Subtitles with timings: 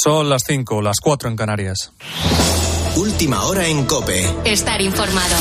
[0.00, 1.92] Son las 5, las 4 en Canarias.
[2.94, 4.32] Última hora en Cope.
[4.44, 5.36] Estar informado.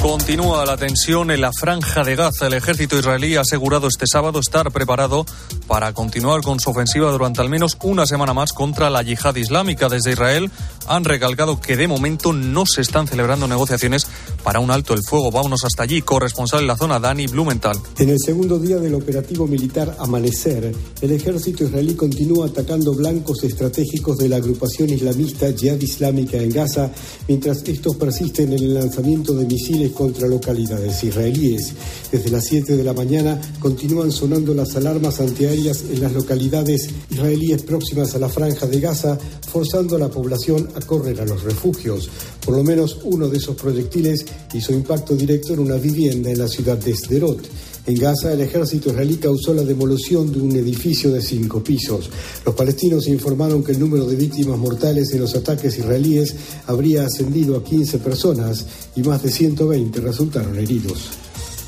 [0.00, 2.46] Continúa la tensión en la franja de Gaza.
[2.46, 5.26] El ejército israelí ha asegurado este sábado estar preparado
[5.66, 9.90] para continuar con su ofensiva durante al menos una semana más contra la yihad islámica.
[9.90, 10.50] Desde Israel
[10.88, 14.06] han recalcado que de momento no se están celebrando negociaciones
[14.42, 15.30] para un alto el fuego.
[15.30, 16.02] Vámonos hasta allí.
[16.02, 17.76] Corresponsal en la zona, Dani Blumenthal.
[17.98, 24.18] En el segundo día del operativo militar Amanecer, el ejército israelí continúa atacando blancos estratégicos
[24.18, 26.90] de la agrupación islamista Jihad Islámica en Gaza,
[27.28, 31.74] mientras estos persisten en el lanzamiento de misiles contra localidades israelíes.
[32.10, 37.62] Desde las 7 de la mañana continúan sonando las alarmas antiaéreas en las localidades israelíes
[37.62, 39.18] próximas a la franja de Gaza,
[39.50, 42.08] forzando a la población a correr a los refugios.
[42.44, 46.48] Por lo menos uno de esos proyectiles hizo impacto directo en una vivienda en la
[46.48, 47.48] ciudad de Sderot.
[47.86, 52.10] En Gaza, el ejército israelí causó la demolición de un edificio de cinco pisos.
[52.44, 56.34] Los palestinos informaron que el número de víctimas mortales en los ataques israelíes
[56.66, 61.08] habría ascendido a 15 personas y más de 120 resultaron heridos.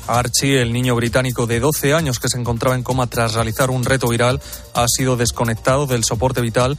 [0.07, 3.85] Archie, el niño británico de 12 años que se encontraba en coma tras realizar un
[3.85, 4.41] reto viral,
[4.73, 6.77] ha sido desconectado del soporte vital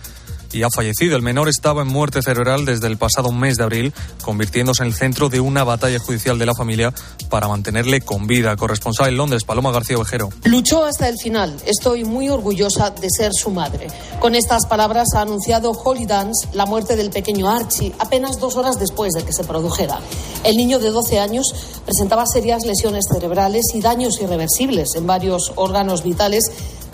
[0.55, 1.17] y ha fallecido.
[1.17, 4.95] El menor estaba en muerte cerebral desde el pasado mes de abril, convirtiéndose en el
[4.95, 6.95] centro de una batalla judicial de la familia
[7.29, 8.57] para mantenerle con vida.
[8.57, 10.29] Corresponsal en Londres, Paloma García Ovejero.
[10.45, 11.57] Luchó hasta el final.
[11.67, 13.89] Estoy muy orgullosa de ser su madre.
[14.21, 18.79] Con estas palabras ha anunciado Holly Dance la muerte del pequeño Archie apenas dos horas
[18.79, 19.99] después de que se produjera.
[20.45, 21.47] El niño de 12 años
[21.85, 26.45] presentaba serias lesiones cerebrales y daños irreversibles en varios órganos vitales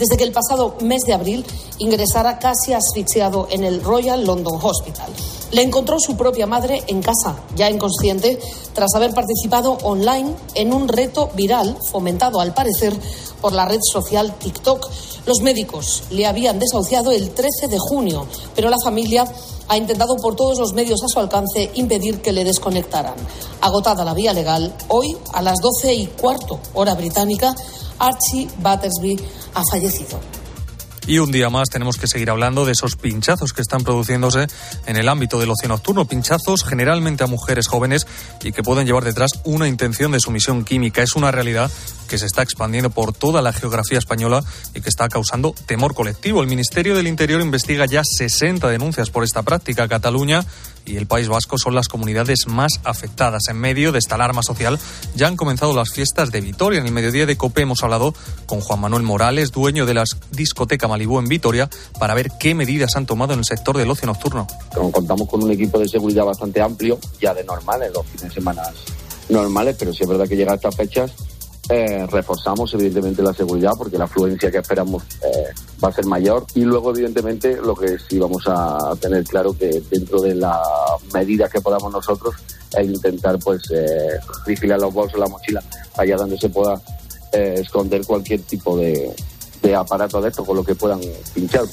[0.00, 1.44] desde que el pasado mes de abril
[1.78, 5.10] ingresara casi asfixiado en el Royal London Hospital.
[5.52, 8.38] Le encontró su propia madre en casa, ya inconsciente,
[8.72, 12.94] tras haber participado online en un reto viral fomentado, al parecer,
[13.40, 14.88] por la red social TikTok.
[15.26, 19.24] Los médicos le habían desahuciado el 13 de junio, pero la familia
[19.68, 23.14] ha intentado por todos los medios a su alcance impedir que le desconectaran.
[23.60, 27.54] Agotada la vía legal, hoy, a las 12 y cuarto hora británica,
[27.98, 29.20] Archie Battersby
[29.54, 30.39] ha fallecido.
[31.06, 34.46] Y un día más tenemos que seguir hablando de esos pinchazos que están produciéndose
[34.86, 36.04] en el ámbito del ocio nocturno.
[36.04, 38.06] Pinchazos generalmente a mujeres jóvenes
[38.42, 41.02] y que pueden llevar detrás una intención de sumisión química.
[41.02, 41.70] Es una realidad
[42.08, 44.42] que se está expandiendo por toda la geografía española
[44.74, 46.42] y que está causando temor colectivo.
[46.42, 49.88] El Ministerio del Interior investiga ya 60 denuncias por esta práctica.
[49.88, 50.44] Cataluña
[50.84, 53.48] y el País Vasco son las comunidades más afectadas.
[53.48, 54.78] En medio de esta alarma social
[55.14, 56.80] ya han comenzado las fiestas de Vitoria.
[56.80, 58.14] En el mediodía de COPE hemos hablado
[58.46, 62.96] con Juan Manuel Morales, dueño de la discoteca Malibú en Vitoria, para ver qué medidas
[62.96, 64.46] han tomado en el sector del ocio nocturno.
[64.92, 68.30] Contamos con un equipo de seguridad bastante amplio, ya de normal, en los fines de
[68.30, 68.62] semana
[69.28, 71.12] normales, pero sí es verdad que llega a estas fechas
[71.68, 76.44] eh, reforzamos evidentemente la seguridad porque la afluencia que esperamos eh, va a ser mayor
[76.54, 80.58] y luego evidentemente lo que sí vamos a tener claro que dentro de las
[81.12, 82.34] medidas que podamos nosotros
[82.76, 85.62] es intentar pues eh, vigilar los bolsos, la mochila
[85.96, 86.80] allá donde se pueda
[87.32, 89.14] eh, esconder cualquier tipo de,
[89.62, 91.00] de aparato de esto con lo que puedan
[91.34, 91.64] pinchar.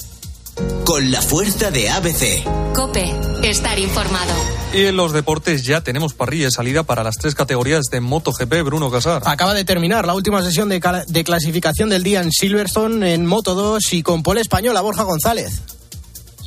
[0.84, 2.44] Con la fuerza de ABC.
[2.74, 4.32] Cope, estar informado.
[4.72, 8.62] Y en los deportes ya tenemos parrilla de salida para las tres categorías de MotoGP,
[8.64, 9.22] Bruno Casar.
[9.24, 13.54] Acaba de terminar la última sesión de, de clasificación del día en Silverstone en Moto
[13.54, 15.62] 2 y con pole española Borja González.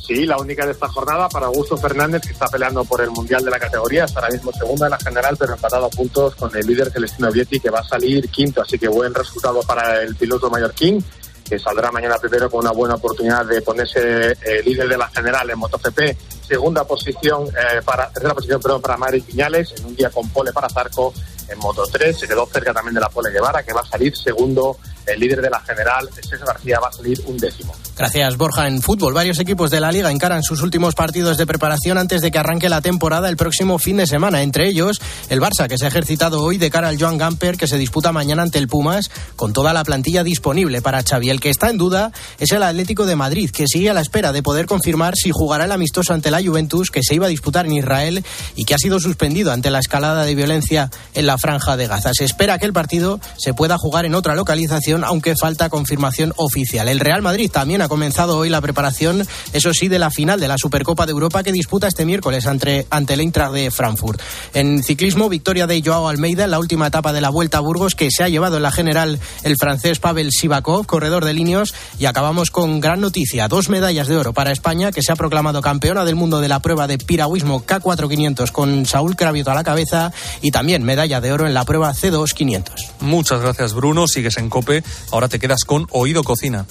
[0.06, 3.44] Sí, la única de esta jornada para Augusto Fernández, que está peleando por el Mundial
[3.44, 4.04] de la categoría.
[4.04, 7.30] Está ahora mismo segunda en la general, pero empatado a puntos con el líder Celestino
[7.30, 8.62] Vietti, que va a salir quinto.
[8.62, 11.04] Así que buen resultado para el piloto mallorquín
[11.42, 15.50] que saldrá mañana primero con una buena oportunidad de ponerse eh, líder de la general
[15.50, 16.16] en MotoGP.
[16.46, 20.52] Segunda posición, eh, para, tercera posición, perdón, para Mari Piñales, en un día con pole
[20.52, 21.12] para Zarco
[21.48, 22.18] en Moto 3.
[22.18, 24.78] Se quedó cerca también de la pole Guevara, que va a salir segundo.
[25.04, 27.74] El líder de la general, César García, va a salir un décimo.
[27.96, 28.68] Gracias, Borja.
[28.68, 32.30] En fútbol, varios equipos de la liga encaran sus últimos partidos de preparación antes de
[32.30, 34.42] que arranque la temporada el próximo fin de semana.
[34.42, 37.66] Entre ellos, el Barça, que se ha ejercitado hoy de cara al Joan Gamper, que
[37.66, 41.30] se disputa mañana ante el Pumas, con toda la plantilla disponible para Xavi.
[41.30, 44.32] El que está en duda es el Atlético de Madrid, que sigue a la espera
[44.32, 47.66] de poder confirmar si jugará el amistoso ante la Juventus, que se iba a disputar
[47.66, 48.24] en Israel
[48.54, 52.10] y que ha sido suspendido ante la escalada de violencia en la franja de Gaza.
[52.14, 56.88] Se espera que el partido se pueda jugar en otra localización, aunque falta confirmación oficial.
[56.88, 60.48] El Real Madrid también ha comenzado hoy la preparación, eso sí, de la final de
[60.48, 64.20] la Supercopa de Europa que disputa este miércoles ante, ante el Eintracht de Frankfurt.
[64.54, 67.94] En ciclismo, victoria de Joao Almeida en la última etapa de la Vuelta a Burgos
[67.94, 72.06] que se ha llevado en la general el francés Pavel Sivakov, corredor de líneas, y
[72.06, 76.04] acabamos con gran noticia, dos medallas de oro para España que se ha proclamado campeona
[76.04, 80.50] del mundo de la prueba de piragüismo K4500 con Saúl Cravioto a la cabeza y
[80.50, 82.92] también medalla de de oro en la prueba C2 500.
[83.00, 84.06] Muchas gracias, Bruno.
[84.06, 84.84] Sigues en Cope.
[85.10, 86.66] Ahora te quedas con Oído Cocina.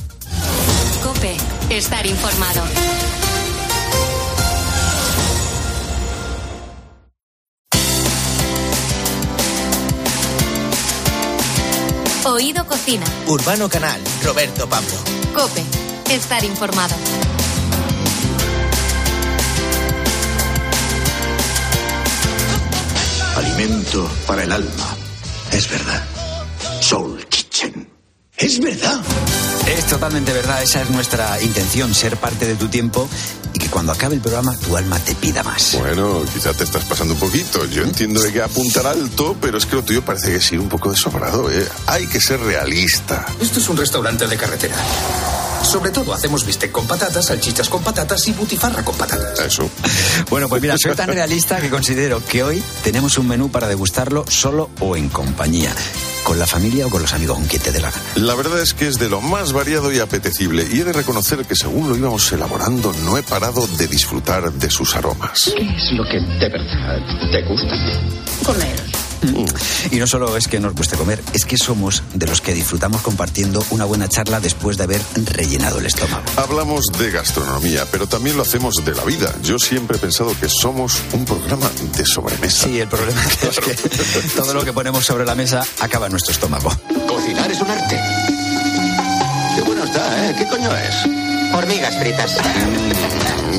[1.02, 1.36] Cope,
[1.70, 2.62] estar informado.
[12.26, 13.06] Oído Cocina.
[13.28, 14.94] Urbano Canal, Roberto Pablo.
[15.34, 15.64] Cope,
[16.14, 16.96] estar informado.
[23.62, 24.98] Alimento para el alma.
[25.52, 26.04] Es verdad.
[26.80, 27.88] Soul Kitchen.
[28.36, 29.00] Es verdad.
[29.68, 33.08] Es totalmente verdad, esa es nuestra intención, ser parte de tu tiempo
[33.54, 35.78] y que cuando acabe el programa tu alma te pida más.
[35.80, 37.64] Bueno, quizá te estás pasando un poquito.
[37.68, 40.70] Yo entiendo que apuntar alto, pero es que lo tuyo parece que es ir un
[40.70, 41.68] poco desobrado, ¿eh?
[41.86, 43.28] Hay que ser realista.
[43.40, 44.76] Esto es un restaurante de carretera.
[45.64, 49.40] Sobre todo hacemos bistec con patatas, salchichas con patatas y butifarra con patatas.
[49.40, 49.70] Eso.
[50.30, 54.26] Bueno, pues mira, soy tan realista que considero que hoy tenemos un menú para degustarlo
[54.28, 55.74] solo o en compañía.
[56.24, 58.04] Con la familia o con los amigos, con quien te dé la gana.
[58.16, 60.68] La verdad es que es de lo más variado y apetecible.
[60.72, 64.70] Y he de reconocer que según lo íbamos elaborando, no he parado de disfrutar de
[64.70, 65.52] sus aromas.
[65.58, 67.00] ¿Qué es lo que de verdad
[67.32, 67.76] te gusta?
[68.46, 68.81] Comer.
[69.92, 73.02] Y no solo es que nos guste comer, es que somos de los que disfrutamos
[73.02, 75.02] compartiendo una buena charla después de haber
[75.34, 76.24] rellenado el estómago.
[76.38, 79.34] Hablamos de gastronomía, pero también lo hacemos de la vida.
[79.44, 82.68] Yo siempre he pensado que somos un programa de sobremesa.
[82.68, 83.74] Sí, el problema es que
[84.36, 86.72] todo lo que ponemos sobre la mesa acaba en nuestro estómago.
[87.08, 88.00] Cocinar es un arte.
[89.56, 90.36] Qué bueno está, ¿eh?
[90.38, 91.54] ¿Qué coño es?
[91.54, 92.38] Hormigas fritas.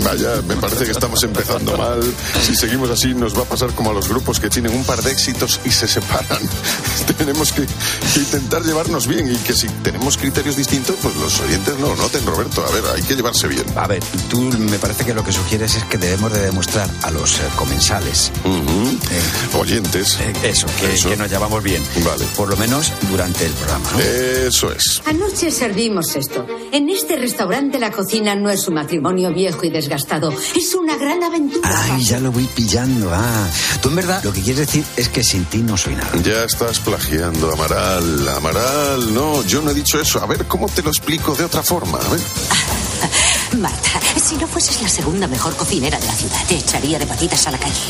[0.05, 2.01] Vaya, me parece que estamos empezando mal.
[2.43, 5.01] Si seguimos así, nos va a pasar como a los grupos que tienen un par
[5.03, 6.41] de éxitos y se separan.
[7.19, 11.79] tenemos que, que intentar llevarnos bien y que si tenemos criterios distintos, pues los oyentes
[11.79, 12.65] no lo noten, Roberto.
[12.67, 13.65] A ver, hay que llevarse bien.
[13.77, 17.11] A ver, tú me parece que lo que sugieres es que debemos de demostrar a
[17.11, 19.59] los eh, comensales, Ujú.
[19.61, 20.19] Oyentes.
[20.21, 21.09] eh, eso, que, Eso.
[21.11, 21.83] que nos llevamos bien.
[22.05, 22.25] Vale.
[22.37, 24.01] Por lo menos durante el programa, ¿no?
[24.01, 25.01] Eso es.
[25.07, 26.47] Anoche servimos esto.
[26.73, 30.33] En este restaurante la cocina no es un matrimonio viejo y desgastado.
[30.55, 31.69] Es una gran aventura.
[31.93, 33.11] Ay, ya lo voy pillando.
[33.12, 33.47] Ah,
[33.81, 36.11] tú en verdad lo que quieres decir es que sin ti no soy nada.
[36.23, 38.29] Ya estás plagiando, Amaral.
[38.29, 40.23] Amaral, no, yo no he dicho eso.
[40.23, 41.99] A ver, ¿cómo te lo explico de otra forma?
[41.99, 42.21] A ver.
[43.59, 47.47] Marta, si no fueses la segunda mejor cocinera de la ciudad, te echaría de patitas
[47.47, 47.81] a la calle.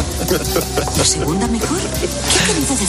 [0.96, 1.78] ¿La segunda mejor?
[1.78, 2.88] ¿Qué ha querido decir?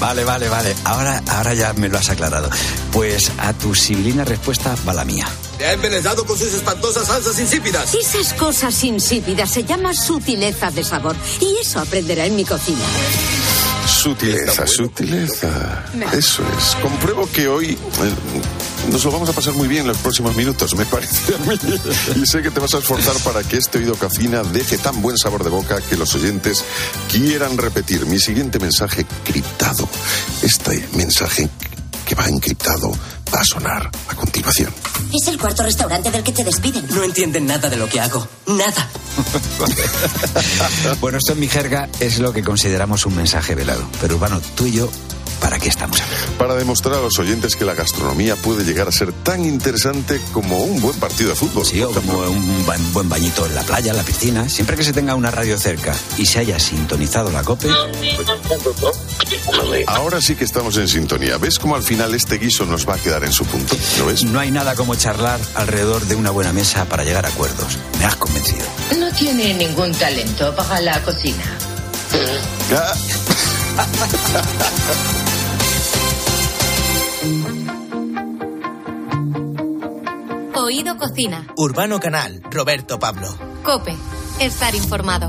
[0.00, 0.74] Vale, vale, vale.
[0.84, 2.48] Ahora, ahora ya me lo has aclarado.
[2.92, 5.26] Pues a tu sibilina respuesta va la mía.
[5.58, 7.94] Te ha envenenado con sus espantosas salsas insípidas.
[7.94, 11.16] Esas cosas insípidas se llaman sutileza de sabor.
[11.40, 12.84] Y eso aprenderá en mi cocina.
[13.86, 15.84] Sutileza, sutileza.
[16.12, 16.74] Eso es.
[16.82, 20.74] Compruebo que hoy eh, nos lo vamos a pasar muy bien en los próximos minutos,
[20.74, 21.58] me parece a mí.
[22.16, 25.18] Y sé que te vas a esforzar para que este oído cocina deje tan buen
[25.18, 26.64] sabor de boca que los oyentes
[27.10, 29.88] quieran repetir mi siguiente mensaje criptado.
[30.42, 31.48] Este mensaje
[32.06, 32.92] que va encriptado
[33.34, 34.72] va a sonar a continuación.
[35.12, 36.86] Es el cuarto restaurante del que te despiden.
[36.90, 38.26] No entienden nada de lo que hago.
[38.46, 38.88] Nada.
[41.00, 43.84] Bueno, esto en mi jerga es lo que consideramos un mensaje velado.
[44.00, 44.88] Pero Urbano, tú y yo,
[45.44, 46.10] ¿para qué estamos aquí?
[46.38, 50.56] Para demostrar a los oyentes que la gastronomía puede llegar a ser tan interesante como
[50.56, 51.66] un buen partido de fútbol.
[51.66, 52.64] Sí, o como un
[52.94, 54.48] buen bañito en la playa, en la piscina.
[54.48, 57.68] Siempre que se tenga una radio cerca y se haya sintonizado la COPE,
[59.86, 61.36] Ahora sí que estamos en sintonía.
[61.36, 63.76] ¿Ves cómo al final este guiso nos va a quedar en su punto?
[63.98, 64.24] ¿Lo ves?
[64.24, 67.76] no hay nada como charlar alrededor de una buena mesa para llegar a acuerdos.
[67.98, 68.64] Me has convencido.
[68.98, 71.44] No tiene ningún talento para la cocina.
[73.76, 73.86] Ah,
[80.74, 81.46] Oído Cocina.
[81.56, 83.28] Urbano Canal, Roberto Pablo.
[83.62, 83.94] Cope,
[84.40, 85.28] estar informado.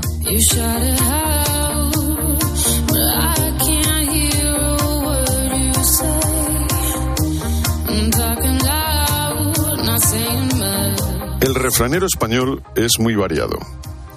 [11.40, 13.56] El refranero español es muy variado,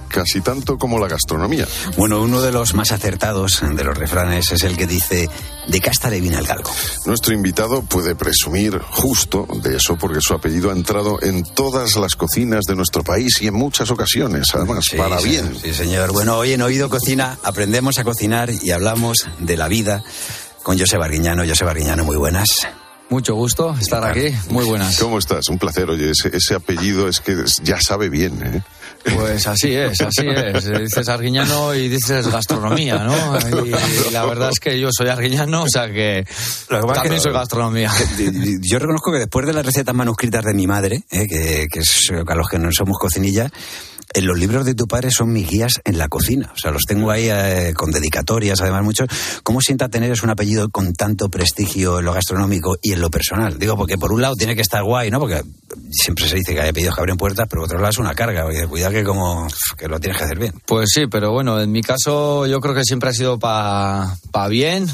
[0.09, 1.67] casi tanto como la gastronomía.
[1.97, 5.29] Bueno, uno de los más acertados de los refranes es el que dice,
[5.67, 6.71] de casta le viene al galgo.
[7.05, 12.15] Nuestro invitado puede presumir justo de eso porque su apellido ha entrado en todas las
[12.15, 15.55] cocinas de nuestro país y en muchas ocasiones, además, Sí, para sí, bien.
[15.61, 16.11] Sí, señor.
[16.11, 20.03] Bueno, hoy en Oído Cocina aprendemos a cocinar y hablamos de la vida
[20.63, 21.43] con José Barguiñano.
[21.47, 22.47] José Barguiñano, muy buenas.
[23.09, 24.33] Mucho gusto estar aquí.
[24.49, 24.99] Muy buenas.
[24.99, 25.49] ¿Cómo estás?
[25.49, 25.89] Un placer.
[25.89, 28.61] Oye, ese, ese apellido es que ya sabe bien, ¿eh?
[29.15, 30.65] Pues así es, así es.
[30.79, 33.15] Dices arguiñano y dices gastronomía, ¿no?
[33.65, 36.25] Y la verdad es que yo soy arguiñano, o sea que
[36.69, 37.91] lo que pasa es que ni soy gastronomía.
[38.61, 42.11] Yo reconozco que después de las recetas manuscritas de mi madre, eh, que, que es
[42.11, 43.51] a los que no somos cocinillas,
[44.13, 46.51] en los libros de tu padre son mis guías en la cocina.
[46.53, 49.07] O sea, los tengo ahí eh, con dedicatorias, además muchos.
[49.43, 53.59] ¿Cómo sienta tener un apellido con tanto prestigio en lo gastronómico y en lo personal?
[53.59, 55.19] Digo, porque por un lado tiene que estar guay, ¿no?
[55.19, 55.43] Porque
[55.91, 58.15] siempre se dice que hay apellidos que abren puertas, pero por otro lado es una
[58.15, 58.45] carga.
[58.45, 59.47] Oye, cuidado que como
[59.77, 60.53] que lo tienes que hacer bien.
[60.65, 64.47] Pues sí, pero bueno, en mi caso yo creo que siempre ha sido para pa
[64.47, 64.87] bien.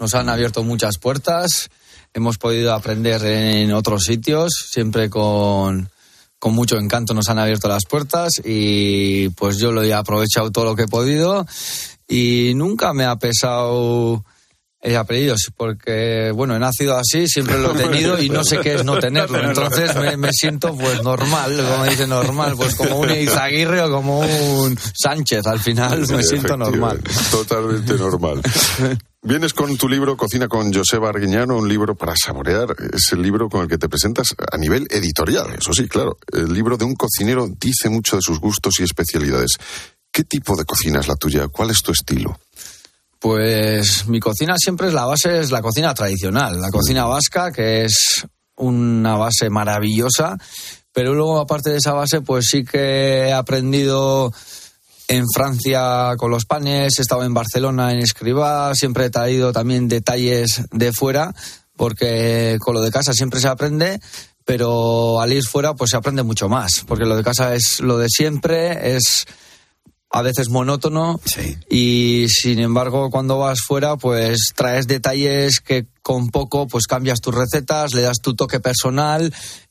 [0.00, 1.70] Nos han abierto muchas puertas.
[2.14, 5.90] Hemos podido aprender en otros sitios, siempre con
[6.38, 10.64] con mucho encanto nos han abierto las puertas y pues yo lo he aprovechado todo
[10.64, 11.46] lo que he podido
[12.06, 14.24] y nunca me ha pesado
[14.80, 18.76] el apellido, porque bueno, he nacido así, siempre lo he tenido y no sé qué
[18.76, 23.82] es no tenerlo, entonces me, siento pues normal, como dice normal, pues como un Izaguirre
[23.82, 27.00] o como un Sánchez, al final me siento normal.
[27.30, 28.40] Totalmente normal.
[29.28, 32.74] Vienes con tu libro Cocina con Joseba Arguiñano, un libro para saborear.
[32.94, 36.16] Es el libro con el que te presentas a nivel editorial, eso sí, claro.
[36.32, 39.58] El libro de un cocinero dice mucho de sus gustos y especialidades.
[40.10, 41.48] ¿Qué tipo de cocina es la tuya?
[41.48, 42.40] ¿Cuál es tu estilo?
[43.18, 47.84] Pues mi cocina siempre es la base, es la cocina tradicional, la cocina vasca, que
[47.84, 50.38] es una base maravillosa,
[50.90, 54.32] pero luego aparte de esa base, pues sí que he aprendido
[55.08, 59.88] en Francia con los panes, he estado en Barcelona en Escribá, siempre he traído también
[59.88, 61.34] detalles de fuera,
[61.76, 64.00] porque con lo de casa siempre se aprende,
[64.44, 67.96] pero al ir fuera pues se aprende mucho más, porque lo de casa es lo
[67.96, 69.26] de siempre, es
[70.10, 71.20] a veces monótono
[71.68, 77.34] y sin embargo cuando vas fuera pues traes detalles que con poco pues cambias tus
[77.34, 79.30] recetas, le das tu toque personal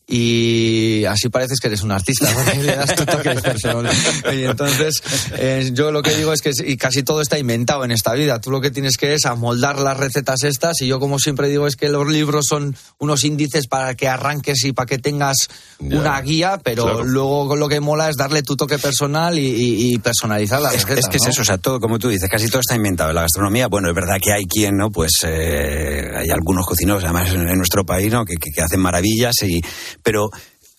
[0.10, 3.94] y así pareces que eres un artista, le das tu toque personal.
[4.34, 5.04] Y entonces,
[5.34, 8.40] eh, yo lo que digo es que y casi todo está inventado en esta vida.
[8.40, 11.68] Tú lo que tienes que es amoldar las recetas estas, y yo como siempre digo
[11.68, 16.22] es que los libros son unos índices para que arranques y para que tengas una
[16.22, 21.00] guía, pero luego lo que mola es darle tu toque personal y, personalizar la receta.
[21.00, 23.10] Es que es eso, o sea, todo, como tú dices, casi todo está inventado.
[23.10, 24.90] En la gastronomía, bueno, es verdad que hay quien, ¿no?
[24.90, 28.26] Pues eh, hay algunos cocineros, además en, nuestro país, ¿no?
[28.26, 29.62] que hacen maravillas y
[30.04, 30.30] pero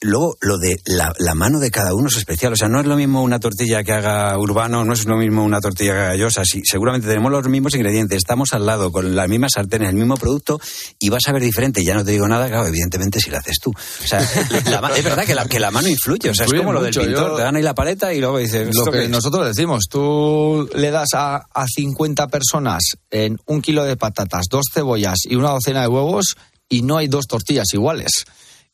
[0.00, 2.52] Luego, lo de la, mano de cada uno es especial.
[2.52, 5.42] O sea, no es lo mismo una tortilla que haga Urbano, no es lo mismo
[5.42, 6.44] una tortilla que haga Yosa.
[6.44, 10.16] Sí, seguramente tenemos los mismos ingredientes, estamos al lado, con las mismas sartenes, el mismo
[10.16, 10.60] producto,
[11.00, 11.82] y vas a ver diferente.
[11.82, 13.70] Ya no te digo nada, claro, evidentemente si lo haces tú.
[13.70, 16.30] O sea, es verdad que la, que la mano influye.
[16.30, 18.72] O sea, es como lo del pintor, te dan ahí la paleta y luego dices...
[18.72, 23.96] Lo que, nosotros decimos, tú le das a, a 50 personas en un kilo de
[23.96, 26.36] patatas, dos cebollas y una docena de huevos,
[26.68, 28.26] y no hay dos tortillas iguales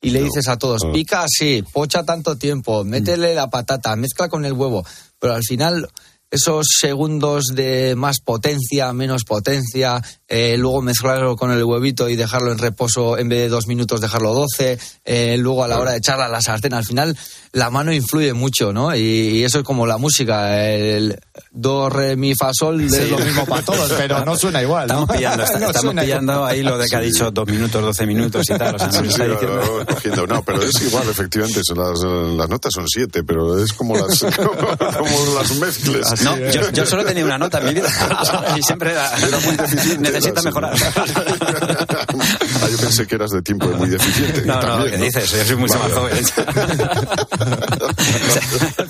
[0.05, 4.45] y le dices a todos, pica así, pocha tanto tiempo, métele la patata, mezcla con
[4.45, 4.85] el huevo,
[5.19, 5.89] pero al final
[6.31, 12.51] esos segundos de más potencia, menos potencia, eh, luego mezclarlo con el huevito y dejarlo
[12.51, 15.99] en reposo en vez de dos minutos, dejarlo doce, eh, luego a la hora de
[15.99, 17.17] echarla a la sartén, al final
[17.53, 18.95] la mano influye mucho, ¿no?
[18.97, 21.19] Y, eso es como la música, el
[21.53, 24.91] do, re, mi, fa, sol es lo mismo para todos, pero no suena igual.
[24.91, 28.75] Estamos pillando, ahí lo de que ha dicho dos minutos, doce minutos y tal.
[28.75, 30.27] O sea, no, está diciendo...
[30.27, 35.35] no, pero es igual, efectivamente, las, las, notas son siete, pero es como las, como,
[35.39, 36.07] las mezcles.
[36.23, 37.89] No, yo, yo, solo tenía una nota en mi vida
[38.57, 39.11] y siempre era,
[39.45, 39.57] muy
[39.99, 40.75] necesita mejorar.
[40.97, 44.43] ah, yo pensé que eras de tiempo muy deficiente.
[44.43, 45.31] No, no, ¿qué dices?
[45.31, 46.25] Yo soy mucho más joven.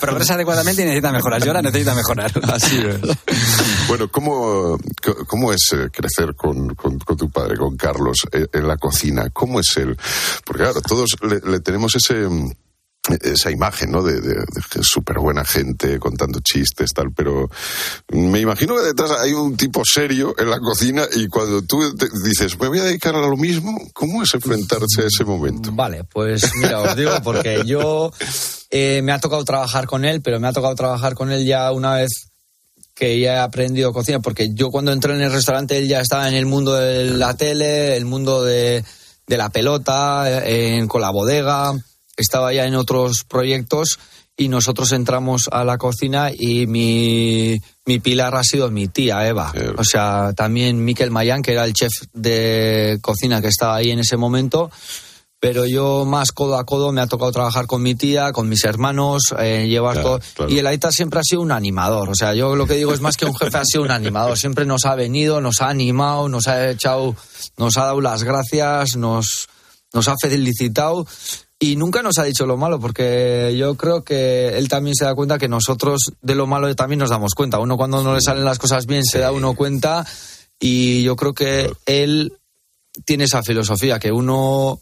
[0.01, 1.41] progresa adecuadamente y necesita mejorar.
[1.43, 2.33] Yo ahora necesita mejorar.
[2.53, 3.01] Así es.
[3.89, 4.79] Bueno, ¿cómo,
[5.27, 9.31] cómo es eh, crecer con, con, tu padre, con Carlos, eh, en la cocina?
[9.33, 9.97] ¿Cómo es él?
[10.45, 12.27] Porque claro, todos le tenemos ese
[13.23, 14.03] esa imagen, ¿no?
[14.03, 14.45] De, de,
[14.83, 17.51] súper buena gente contando chistes, tal, pero
[18.09, 21.81] me imagino que detrás hay un tipo serio en la cocina y cuando tú
[22.25, 25.71] dices, me voy a dedicar a lo mismo, ¿cómo es enfrentarse a ese momento?
[25.73, 28.11] Vale, pues mira, os digo, porque yo
[28.71, 31.71] eh, me ha tocado trabajar con él, pero me ha tocado trabajar con él ya
[31.73, 32.31] una vez
[32.95, 36.29] que ya he aprendido cocina, porque yo cuando entré en el restaurante él ya estaba
[36.29, 38.85] en el mundo de la tele, el mundo de,
[39.27, 40.43] de la pelota,
[40.89, 41.75] con la bodega
[42.17, 43.99] estaba ya en otros proyectos
[44.37, 49.53] y nosotros entramos a la cocina y mi, mi pilar ha sido mi tía Eva.
[49.77, 54.01] O sea, también Miquel Mayán, que era el chef de cocina que estaba ahí en
[54.01, 54.71] ese momento.
[55.39, 58.65] Pero yo más codo a codo me ha tocado trabajar con mi tía, con mis
[58.65, 60.19] hermanos, eh, llevar todo.
[60.49, 62.09] Y el Aita siempre ha sido un animador.
[62.09, 64.39] O sea, yo lo que digo es más que un jefe, ha sido un animador.
[64.39, 67.15] Siempre nos ha venido, nos ha animado, nos ha echado,
[67.59, 69.49] nos ha dado las gracias, nos,
[69.93, 71.07] nos ha felicitado
[71.65, 75.15] y nunca nos ha dicho lo malo, porque yo creo que él también se da
[75.15, 77.59] cuenta que nosotros de lo malo también nos damos cuenta.
[77.59, 80.07] Uno cuando no le salen las cosas bien se da uno cuenta
[80.61, 82.35] y yo creo que él
[83.07, 84.79] tiene esa filosofía, que uno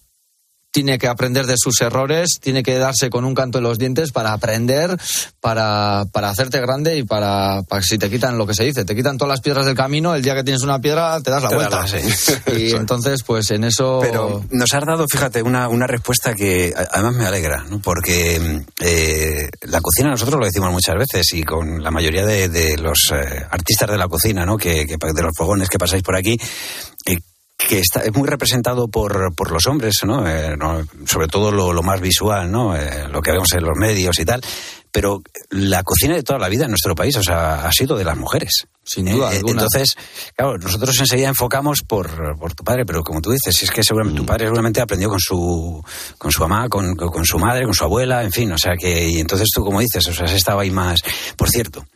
[0.73, 4.11] tiene que aprender de sus errores, tiene que darse con un canto en los dientes
[4.11, 4.97] para aprender,
[5.41, 8.85] para, para hacerte grande y para, para que si te quitan lo que se dice,
[8.87, 11.43] te quitan todas las piedras del camino, el día que tienes una piedra te das
[11.43, 11.85] la Te vuelta.
[12.57, 13.99] Y entonces, pues en eso...
[14.01, 17.79] Pero nos has dado, fíjate, una, una respuesta que además me alegra, ¿no?
[17.81, 22.79] porque eh, la cocina nosotros lo decimos muchas veces y con la mayoría de, de
[22.79, 24.57] los eh, artistas de la cocina, ¿no?
[24.57, 26.39] que, que- de los fogones que pasáis por aquí,
[27.07, 27.19] eh,
[27.69, 30.27] que está, es muy representado por, por los hombres, ¿no?
[30.29, 32.77] Eh, no, sobre todo lo, lo más visual, ¿no?
[32.77, 34.41] Eh, lo que vemos en los medios y tal.
[34.91, 38.05] Pero la cocina de toda la vida en nuestro país, o sea, ha sido de
[38.05, 38.67] las mujeres.
[38.85, 39.63] Sin duda Eh, alguna.
[39.63, 39.95] Entonces,
[40.37, 43.83] claro, nosotros enseguida enfocamos por, por tu padre, pero como tú dices, si es que
[43.83, 44.25] seguramente Mm.
[44.25, 45.83] tu padre seguramente aprendió con su,
[46.19, 49.09] con su mamá, con, con- su madre, con su abuela, en fin, o sea que,
[49.09, 51.01] y entonces tú, como dices, o sea, has estado ahí más.
[51.37, 51.87] Por cierto,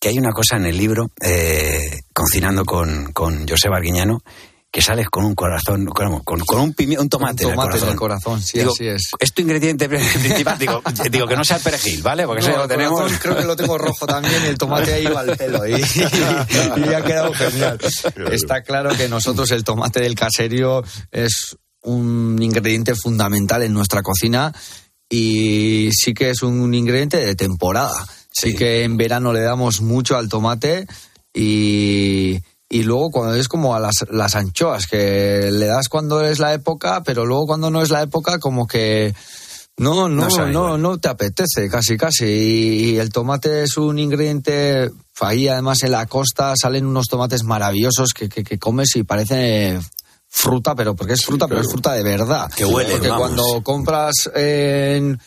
[0.00, 1.10] que hay una cosa en el libro,
[2.12, 4.20] cocinando con, con José Arguiñano,
[4.72, 7.64] que sales con un corazón, con, con- con un, pimi- un tomate, Un en el
[7.64, 7.88] corazón.
[7.88, 9.10] en el corazón, sí, Digo, así es.
[9.18, 12.24] Es tu ingrediente principal, digo, digo que no sea el perejil, ¿vale?
[12.26, 12.94] Porque eso ya No, lo tenemos.
[12.98, 15.72] corazón creo que lo tengo rojo también y el tomate ahí va al pelo y,
[15.74, 17.78] y ha quedado genial.
[18.32, 24.54] Está claro que nosotros el tomate del caserío es un ingrediente fundamental en nuestra cocina
[25.10, 28.06] y sí que es un ingrediente de temporada.
[28.30, 30.86] Sí, que en verano le damos mucho al tomate
[31.34, 32.38] y,
[32.78, 36.54] y luego cuando es como a las, las anchoas, que le das cuando es la
[36.54, 39.14] época, pero luego cuando no es la época como que...
[39.78, 42.26] No, no, No no, no, te apetece, casi, casi.
[42.26, 47.42] Y, y el tomate es un ingrediente, ahí además en la costa salen unos tomates
[47.42, 49.80] maravillosos que, que, que comes y parece
[50.28, 52.50] fruta, pero porque es fruta, pero es fruta de verdad.
[52.54, 53.22] Que huele, Porque vamos.
[53.28, 55.18] cuando compras en-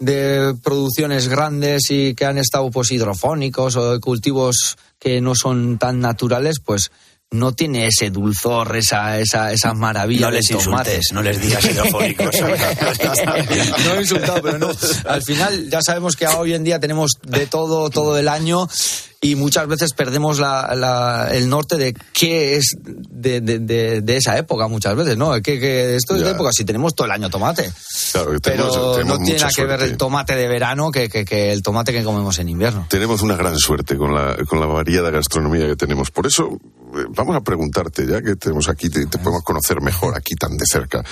[0.00, 5.78] de producciones grandes y que han estado pues hidrofónicos o de cultivos que no son
[5.78, 6.90] tan naturales, pues
[7.30, 10.94] no tiene ese dulzor, esa, esa, esa maravilla No del les tomate.
[10.96, 12.34] insultes, no les digas hidrofónicos.
[13.84, 14.70] no he insultado, pero no.
[15.06, 18.66] Al final ya sabemos que hoy en día tenemos de todo, todo el año
[19.20, 24.16] y muchas veces perdemos la- la- el norte de qué es de, de- de- de
[24.16, 25.32] esa época muchas veces, ¿no?
[25.42, 27.72] Que, que esto es de época si tenemos todo el año tomate.
[28.12, 31.08] Claro, que Pero tenemos- tenemos no tiene nada que ver el tomate de verano que,
[31.08, 32.86] que- que el tomate que comemos en invierno.
[32.88, 36.10] Tenemos una gran suerte con la, con la variada gastronomía que tenemos.
[36.12, 36.56] Por eso,
[36.94, 40.56] eh, vamos a preguntarte, ya que tenemos aquí, te, te podemos conocer mejor aquí tan
[40.56, 41.04] de cerca.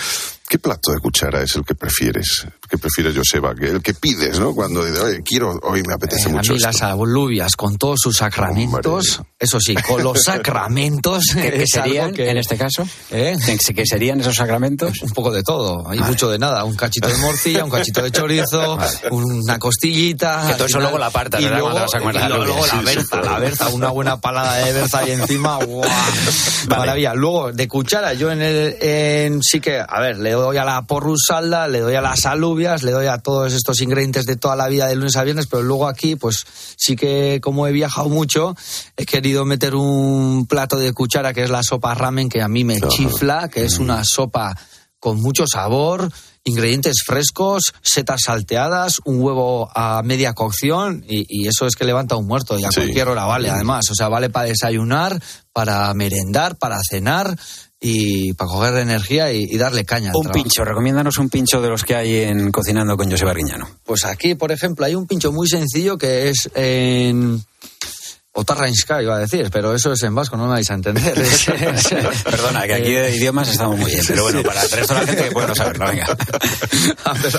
[0.48, 2.46] ¿Qué plato de cuchara es el que prefieres?
[2.70, 4.54] Que prefieres, Joseba, que el que pides, ¿no?
[4.54, 6.68] Cuando dices, oye, quiero, hoy me apetece Eh, a mucho mí esto.
[6.68, 11.24] las alubias con todos sus sacramentos, eso sí, con los sacramentos.
[11.34, 12.86] ¿Qué, qué es algo serían que- en este caso?
[13.10, 13.36] ¿Eh?
[13.44, 15.02] ¿Qué qué serían esos sacramentos?
[15.02, 18.10] Un poco de todo, hay mucho de nada, un cachito de morcilla, un cachito de
[18.12, 18.78] chorizo,
[19.10, 20.44] una costillita.
[20.46, 21.58] Que todo eso luego la apartas, y ¿verdad?
[21.58, 25.00] luego, vas a comer y luego- la berza, la berza, una buena palada de berza
[25.00, 25.90] ahí encima, ¡guau!
[26.68, 27.14] Maravilla.
[27.14, 30.86] Luego, de cuchara, yo en el, en, sí que, a ver, le doy a la
[30.86, 34.68] porrusalda, le doy a las alubias, le doy a todos estos ingredientes de toda la
[34.68, 36.44] vida de lunes a viernes, pero luego aquí, pues
[36.76, 38.54] sí que como he viajado mucho,
[38.96, 42.64] he querido meter un plato de cuchara que es la sopa ramen, que a mí
[42.64, 44.56] me chifla, que es una sopa
[44.98, 46.10] con mucho sabor,
[46.42, 52.16] ingredientes frescos, setas salteadas, un huevo a media cocción y, y eso es que levanta
[52.16, 52.80] un muerto y a Sí.
[52.80, 53.90] cualquier hora vale además.
[53.90, 55.20] O sea, vale para desayunar,
[55.52, 57.36] para merendar, para cenar
[57.80, 60.10] y para coger energía y, y darle caña.
[60.10, 60.42] al Un trabajo.
[60.42, 63.68] pincho, recomiéndanos un pincho de los que hay en Cocinando con José Barguiñano.
[63.84, 67.42] Pues aquí, por ejemplo, hay un pincho muy sencillo que es en...
[68.38, 71.14] Otarrainska iba a decir, pero eso es en vasco, no me vais a entender.
[72.24, 75.06] Perdona, que aquí de idiomas estamos muy bien, pero bueno, para el resto de la
[75.06, 76.06] gente que puede no saberlo, venga.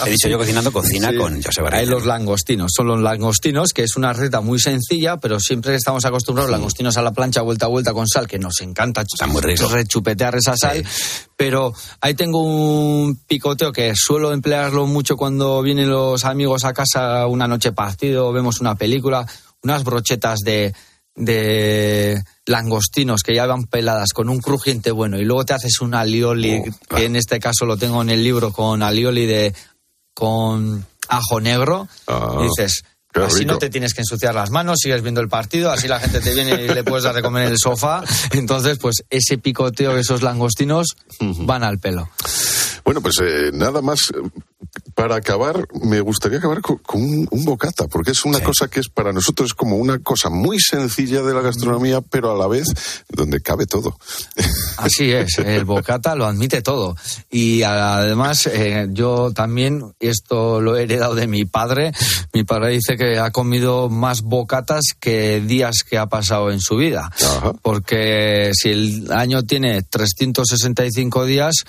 [0.06, 1.18] He dicho yo cocinando, cocina Sí.
[1.18, 1.92] con José Hay Barguiñano.
[1.92, 6.50] los langostinos, son los langostinos, que es una receta muy sencilla, pero siempre estamos acostumbrados
[6.52, 9.68] langostinos a la plancha vuelta a vuelta con sal, que nos encanta muy rico.
[9.70, 10.84] rechupetear esa sal,
[11.36, 17.28] pero ahí tengo un picoteo que suelo emplearlo mucho cuando vienen los amigos a casa
[17.28, 19.26] una noche partido, vemos una película,
[19.64, 20.74] unas brochetas de
[21.18, 25.96] de langostinos que ya van peladas con un crujiente bueno y luego te haces un
[25.96, 29.54] alioli, que en este caso lo tengo en el libro con alioli de
[30.14, 32.84] con ajo negro, Ah, y dices,
[33.22, 33.54] qué así rico.
[33.54, 36.34] no te tienes que ensuciar las manos, sigues viendo el partido, así la gente te
[36.34, 38.04] viene y le puedes dar de comer en el sofá.
[38.32, 42.10] Entonces, pues ese picoteo, esos langostinos van al pelo.
[42.84, 44.00] Bueno, pues eh, nada más.
[44.96, 48.90] Para acabar, me gustaría acabar con, un, un bocata, porque es una cosa que es
[48.90, 52.68] para nosotros como una cosa muy sencilla de la gastronomía, pero a la vez
[53.10, 53.98] donde cabe todo.
[54.78, 56.96] Así es, el bocata lo admite todo.
[57.30, 61.92] Y además, eh, yo también, esto lo he heredado de mi padre,
[62.34, 66.76] mi padre dice que ha comido más bocatas que días que ha pasado en su
[66.76, 67.10] vida.
[67.62, 71.66] Porque si el año tiene 365 días,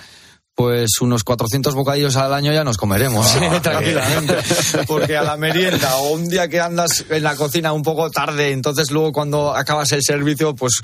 [0.59, 3.25] pues unos 400 bocadillos al año ya nos comeremos,
[3.61, 4.35] tranquilamente.
[4.87, 8.51] Porque a la merienda o un día que andas en la cocina un poco tarde,
[8.51, 10.81] entonces luego cuando acabas el servicio, pues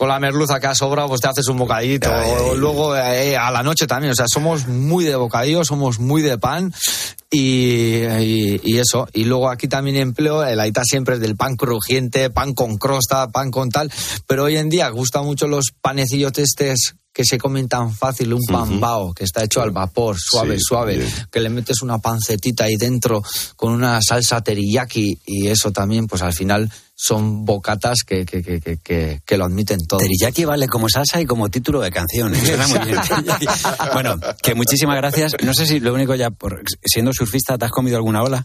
[0.00, 2.10] con la merluza que ha sobrado, pues te haces un bocadito.
[2.10, 4.12] O luego eh, a la noche también.
[4.12, 6.72] O sea, somos muy de bocadillo, somos muy de pan
[7.30, 7.96] y,
[8.64, 9.06] y, eso.
[9.12, 13.28] Y luego aquí también empleo, el aita siempre es del pan crujiente, pan con crosta,
[13.28, 13.92] pan con tal.
[14.26, 18.40] Pero hoy en día gustan mucho los panecillos testes que se comen tan fácil, un
[18.48, 22.76] pan bao que está hecho al vapor, suave, suave, que le metes una pancetita ahí
[22.76, 23.22] dentro
[23.56, 26.70] con una salsa teriyaki y eso también, pues al final
[27.02, 30.00] son bocatas que, que, que, que, que lo admiten todo.
[30.00, 32.30] Teriyaki vale como salsa y como título de canción.
[33.94, 35.34] bueno, que muchísimas gracias.
[35.42, 38.44] No sé si lo único ya, por, siendo surfista, ¿te has comido alguna ola?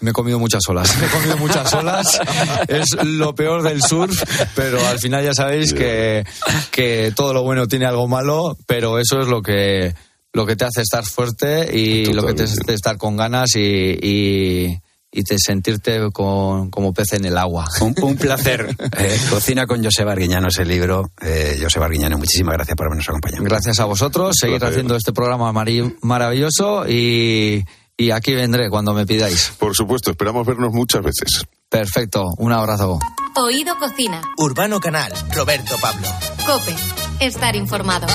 [0.00, 0.94] Me he comido muchas olas.
[0.98, 2.20] Me he comido muchas olas.
[2.68, 4.22] es lo peor del surf,
[4.54, 6.24] pero al final ya sabéis que,
[6.70, 9.94] que todo lo bueno tiene algo malo, pero eso es lo que
[10.34, 13.96] lo que te hace estar fuerte y lo que te hace estar con ganas y,
[14.02, 14.78] y
[15.16, 17.66] y te sentirte con, como pez en el agua.
[17.80, 18.74] Un, placer.
[18.96, 21.10] Eh, cocina con José Barguiñano ese libro.
[21.20, 23.44] Eh, José Barguiñano, muchísimas gracias por habernos acompañado.
[23.44, 24.36] Gracias a vosotros.
[24.38, 27.64] Seguir haciendo este programa maravilloso y,
[27.96, 29.52] y aquí vendré cuando me pidáis.
[29.58, 31.44] Por supuesto, esperamos vernos muchas veces.
[31.68, 32.98] Perfecto, un abrazo.
[33.36, 34.22] Oído Cocina.
[34.38, 36.08] Urbano Canal, Roberto Pablo.
[36.46, 36.74] Cope,
[37.20, 38.06] estar informado.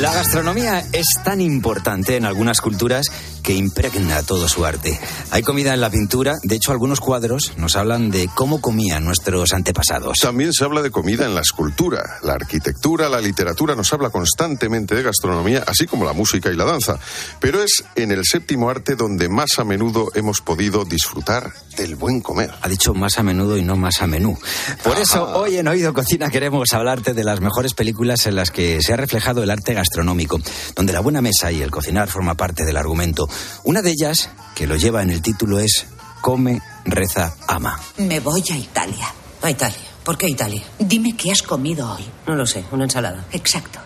[0.00, 3.06] La gastronomía es tan importante en algunas culturas
[3.44, 4.98] que impregna todo su arte.
[5.30, 9.52] Hay comida en la pintura, de hecho algunos cuadros nos hablan de cómo comían nuestros
[9.52, 10.18] antepasados.
[10.18, 14.94] También se habla de comida en la escultura, la arquitectura, la literatura nos habla constantemente
[14.94, 16.98] de gastronomía, así como la música y la danza.
[17.38, 22.20] Pero es en el séptimo arte donde más a menudo hemos podido disfrutar del buen
[22.20, 22.50] comer.
[22.62, 24.38] Ha dicho más a menudo y no más a menú.
[24.82, 28.80] Por eso hoy en Oído Cocina queremos hablarte de las mejores películas en las que
[28.80, 30.40] se ha reflejado el arte gastronómico,
[30.74, 33.28] donde la buena mesa y el cocinar forma parte del argumento.
[33.64, 35.86] Una de ellas, que lo lleva en el título, es
[36.20, 37.78] Come, reza, ama.
[37.98, 39.12] Me voy a Italia.
[39.42, 39.78] A Italia.
[40.04, 40.62] ¿Por qué Italia?
[40.78, 42.04] Dime qué has comido hoy.
[42.26, 43.24] No lo sé, una ensalada.
[43.32, 43.80] Exacto.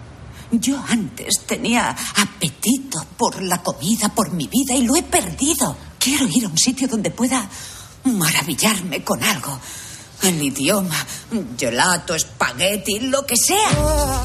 [0.51, 5.77] Yo antes tenía apetito por la comida, por mi vida, y lo he perdido.
[5.99, 7.49] Quiero ir a un sitio donde pueda
[8.05, 9.59] maravillarme con algo.
[10.23, 11.07] El idioma,
[11.57, 14.25] gelato, espagueti, lo que sea.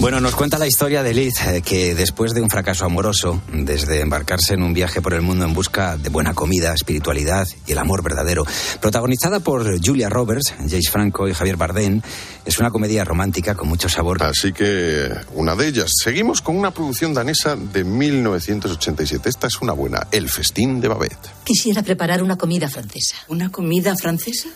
[0.00, 4.00] Bueno, nos cuenta la historia de Liz, eh, que después de un fracaso amoroso, desde
[4.00, 7.78] embarcarse en un viaje por el mundo en busca de buena comida, espiritualidad y el
[7.78, 8.44] amor verdadero,
[8.80, 12.00] protagonizada por Julia Roberts, Jace Franco y Javier Bardem,
[12.44, 14.22] es una comedia romántica con mucho sabor.
[14.22, 15.90] Así que una de ellas.
[16.00, 19.28] Seguimos con una producción danesa de 1987.
[19.28, 21.28] Esta es una buena, El festín de Babette.
[21.42, 23.16] Quisiera preparar una comida francesa.
[23.26, 24.48] ¿Una comida francesa?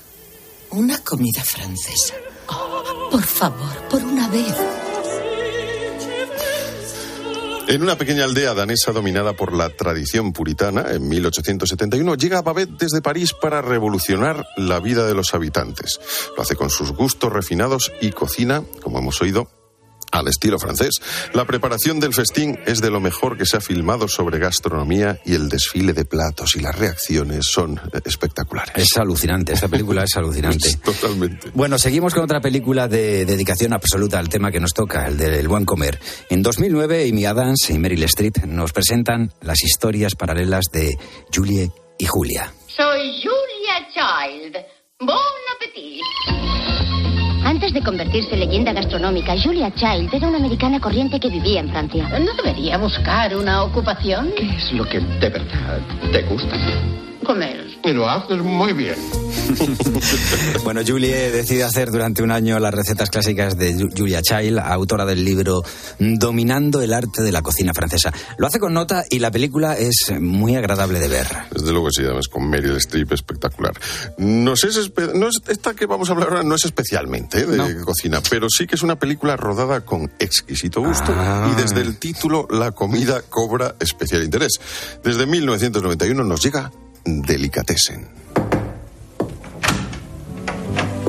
[0.70, 2.14] Una comida francesa.
[2.46, 4.54] Oh, por favor, por una vez.
[7.68, 13.00] En una pequeña aldea danesa dominada por la tradición puritana, en 1871, llega Babette desde
[13.00, 16.00] París para revolucionar la vida de los habitantes.
[16.36, 19.48] Lo hace con sus gustos refinados y cocina, como hemos oído,
[20.12, 21.00] al estilo francés.
[21.32, 25.34] La preparación del festín es de lo mejor que se ha filmado sobre gastronomía y
[25.34, 28.74] el desfile de platos y las reacciones son espectaculares.
[28.76, 30.76] Es alucinante, esta película es alucinante.
[30.84, 31.50] Totalmente.
[31.54, 35.48] Bueno, seguimos con otra película de dedicación absoluta al tema que nos toca, el del
[35.48, 35.98] buen comer.
[36.30, 40.96] En 2009, Amy Adams y Meryl Streep nos presentan las historias paralelas de
[41.34, 42.52] Julie y Julia.
[42.68, 44.56] Soy Julia Child.
[45.00, 45.16] Bon
[45.54, 46.81] appetit.
[47.44, 51.70] Antes de convertirse en leyenda gastronómica, Julia Child era una americana corriente que vivía en
[51.70, 52.08] Francia.
[52.18, 54.32] ¿No debería buscar una ocupación?
[54.36, 55.80] ¿Qué es lo que de verdad
[56.12, 56.56] te gusta?
[57.24, 57.66] Comer.
[57.84, 58.94] Y lo haces muy bien.
[60.64, 65.24] bueno, Julie decide hacer durante un año las recetas clásicas de Julia Child, autora del
[65.24, 65.62] libro
[65.98, 68.12] Dominando el arte de la cocina francesa.
[68.38, 71.26] Lo hace con nota y la película es muy agradable de ver.
[71.52, 73.72] Desde luego sí, además con Meryl Streep espectacular.
[74.18, 77.46] No es, no es esta que vamos a hablar ahora no es especialmente ¿eh?
[77.46, 77.84] de No.
[77.84, 81.50] cocina, pero sí que es una película rodada con exquisito gusto Ah.
[81.52, 84.52] y desde el título la comida cobra especial interés.
[85.04, 86.70] Desde 1991 nos llega
[87.04, 88.06] Delicatessen.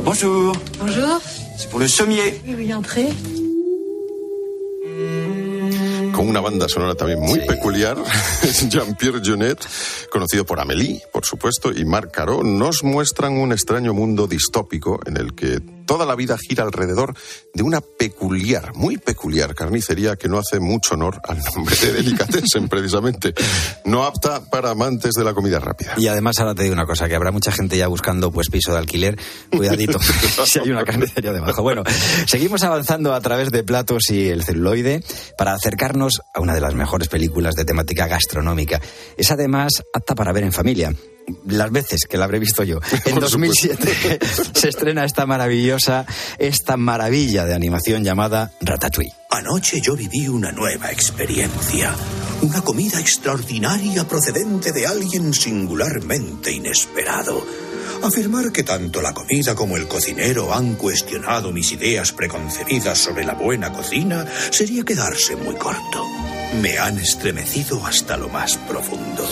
[0.03, 0.55] Bonjour.
[0.79, 1.21] Bonjour.
[1.57, 2.41] C'est pour le sommier.
[2.45, 3.09] Oui, oui, entrez.
[6.13, 7.97] con una banda sonora también muy peculiar.
[8.69, 9.57] Jean-Pierre Jeunet,
[10.09, 15.17] conocido por Amélie, por supuesto, y Marc Caro, nos muestran un extraño mundo distópico en
[15.17, 17.15] el que Toda la vida gira alrededor
[17.53, 22.67] de una peculiar, muy peculiar carnicería que no hace mucho honor al nombre de Delicatessen,
[22.69, 23.33] precisamente.
[23.85, 25.93] No apta para amantes de la comida rápida.
[25.97, 28.71] Y además ahora te digo una cosa, que habrá mucha gente ya buscando pues piso
[28.71, 29.17] de alquiler.
[29.49, 29.99] Cuidadito,
[30.45, 31.61] si hay una carnicería debajo.
[31.61, 31.83] Bueno,
[32.25, 35.03] seguimos avanzando a través de platos y el celuloide
[35.37, 38.81] para acercarnos a una de las mejores películas de temática gastronómica.
[39.17, 40.93] Es además apta para ver en familia
[41.45, 42.79] las veces que la habré visto yo.
[43.05, 44.19] En 2007
[44.53, 46.05] se estrena esta maravillosa,
[46.37, 49.13] esta maravilla de animación llamada Ratatouille.
[49.29, 51.95] Anoche yo viví una nueva experiencia.
[52.41, 57.43] Una comida extraordinaria procedente de alguien singularmente inesperado.
[58.03, 63.33] Afirmar que tanto la comida como el cocinero han cuestionado mis ideas preconcebidas sobre la
[63.33, 66.05] buena cocina sería quedarse muy corto.
[66.61, 69.25] Me han estremecido hasta lo más profundo.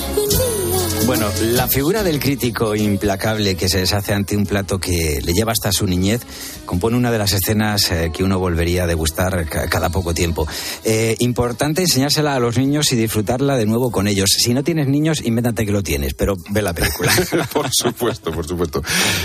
[1.06, 5.52] Bueno, la figura del crítico implacable que se deshace ante un plato que le lleva
[5.52, 6.22] hasta su niñez
[6.66, 10.48] compone una de las escenas eh, que uno volvería a degustar cada poco tiempo.
[10.86, 14.30] Eh, importante enseñársela a los niños y disfrutarla de nuevo con ellos.
[14.38, 17.12] Si no tienes niños, invéntate que lo tienes, pero ve la película.
[17.54, 18.82] por supuesto, por supuesto.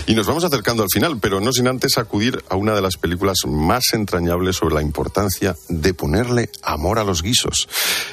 [0.06, 2.96] Y nos vamos acercando al final, pero no sin antes acudir a una de las
[2.96, 7.68] películas más entrañables sobre la importancia de ponerle amor a los guisos.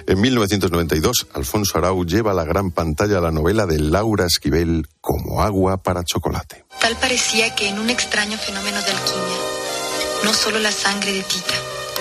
[0.05, 5.77] En 1992, Alfonso Arau lleva la gran pantalla la novela de Laura Esquivel como agua
[5.77, 6.65] para chocolate.
[6.81, 9.37] Tal parecía que en un extraño fenómeno de alquimia,
[10.23, 11.53] no solo la sangre de Tita,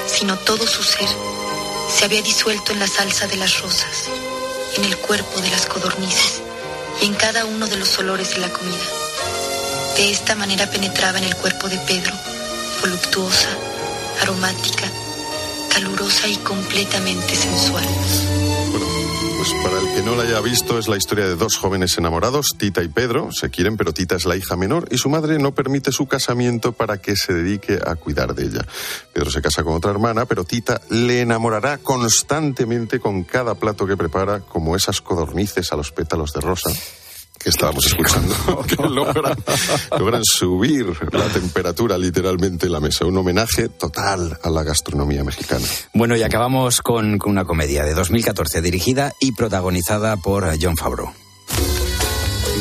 [0.07, 1.09] sino todo su ser,
[1.95, 4.09] se había disuelto en la salsa de las rosas,
[4.77, 6.41] en el cuerpo de las codornices
[7.03, 8.87] y en cada uno de los olores de la comida.
[9.97, 12.15] De esta manera penetraba en el cuerpo de Pedro,
[12.81, 13.51] voluptuosa,
[14.23, 14.91] aromática,
[15.73, 17.85] calurosa y completamente sensual.
[19.37, 22.47] Pues para el que no la haya visto, es la historia de dos jóvenes enamorados,
[22.57, 23.33] Tita y Pedro.
[23.33, 26.73] Se quieren, pero Tita es la hija menor y su madre no permite su casamiento
[26.73, 28.65] para que se dedique a cuidar de ella.
[29.13, 33.97] Pedro se casa con otra hermana, pero Tita le enamorará constantemente con cada plato que
[33.97, 36.71] prepara, como esas codornices a los pétalos de rosa
[37.43, 38.35] que estábamos escuchando,
[38.67, 39.37] que logran,
[39.99, 43.05] logran, subir la temperatura literalmente en la mesa.
[43.05, 45.67] Un homenaje total a la gastronomía mexicana.
[45.95, 51.13] Bueno, y acabamos con, con una comedia de 2014 dirigida y protagonizada por John Favreau.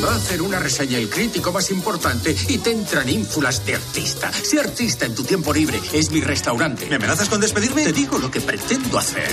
[0.02, 4.32] Va a hacer una reseña el crítico más importante y te entran ínfulas de artista.
[4.32, 5.80] Sé artista en tu tiempo libre.
[5.92, 6.86] Es mi restaurante.
[6.86, 7.84] ¿Me amenazas con despedirme?
[7.84, 9.30] Te digo lo que pretendo hacer.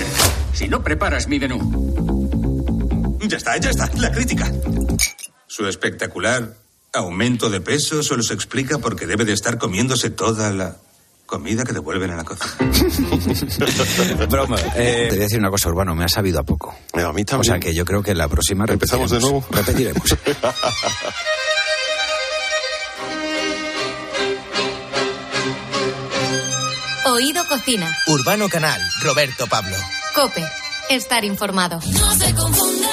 [0.53, 1.57] Si no preparas mi menú.
[3.27, 3.89] Ya está, ya está.
[3.95, 4.51] La crítica.
[5.49, 6.53] Su espectacular
[6.93, 10.77] aumento de peso solo se explica porque debe de estar comiéndose toda la
[11.25, 12.55] comida que devuelven a la cocina.
[14.29, 14.57] Broma.
[14.75, 16.77] Eh, te voy a decir una cosa, Urbano, me ha sabido a poco.
[16.93, 17.41] A mí también.
[17.41, 19.43] O sea que yo creo que la próxima ¿Empezamos de nuevo?
[19.49, 20.03] Repetiremos.
[27.05, 27.91] Oído Cocina.
[28.05, 29.75] Urbano Canal, Roberto Pablo.
[30.13, 30.45] Cope,
[30.91, 31.79] estar informado.
[31.87, 32.91] No se confundan,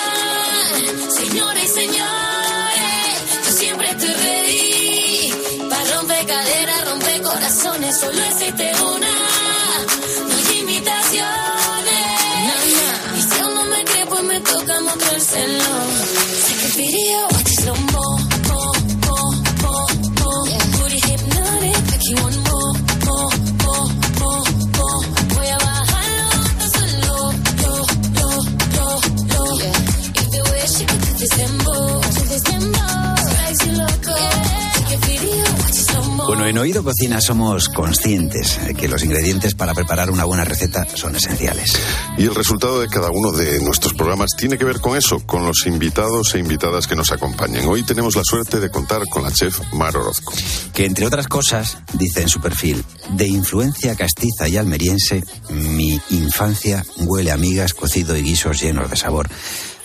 [1.11, 2.36] señores y señores,
[7.97, 8.66] solo existe
[36.47, 41.17] Bueno, en Oído Cocina somos conscientes que los ingredientes para preparar una buena receta son
[41.17, 41.77] esenciales.
[42.17, 45.45] Y el resultado de cada uno de nuestros programas tiene que ver con eso, con
[45.45, 47.67] los invitados e invitadas que nos acompañen.
[47.67, 50.35] Hoy tenemos la suerte de contar con la chef Mar Orozco.
[50.73, 56.87] Que entre otras cosas, dice en su perfil, de influencia castiza y almeriense, mi infancia
[56.99, 59.29] huele a migas, cocido y guisos llenos de sabor.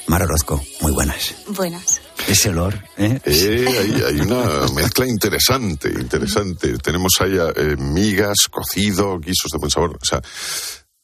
[0.06, 1.34] Mar Orozco, muy buenas.
[1.48, 2.02] Buenas.
[2.28, 3.20] Ese olor, ¿eh?
[3.26, 6.78] Eh, hay, hay una mezcla interesante, interesante.
[6.78, 9.98] Tenemos ahí eh, migas, cocido, guisos de buen sabor.
[10.02, 10.22] O sea,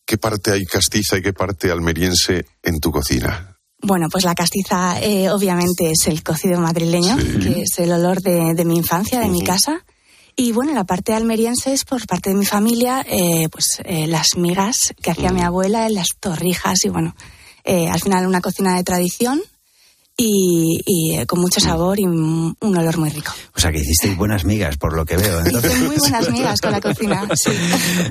[0.05, 3.57] ¿qué parte hay castiza y qué parte almeriense en tu cocina?
[3.81, 8.53] Bueno, pues la castiza eh, obviamente es el cocido madrileño, que es el olor de,
[8.55, 9.83] de mi infancia, de mi casa.
[10.39, 14.37] Y bueno, la parte almeriense es por parte de mi familia, eh, pues eh, las
[14.37, 17.15] migas que hacía mi abuela, las torrijas y bueno,
[17.63, 19.41] eh, al final una cocina de tradición
[20.19, 23.31] y, y, eh, con mucho sabor y un un olor muy rico.
[23.55, 25.41] O sea, que hicisteis buenas migas, por lo que veo.
[25.47, 27.51] Hice muy buenas migas con la cocina, sí.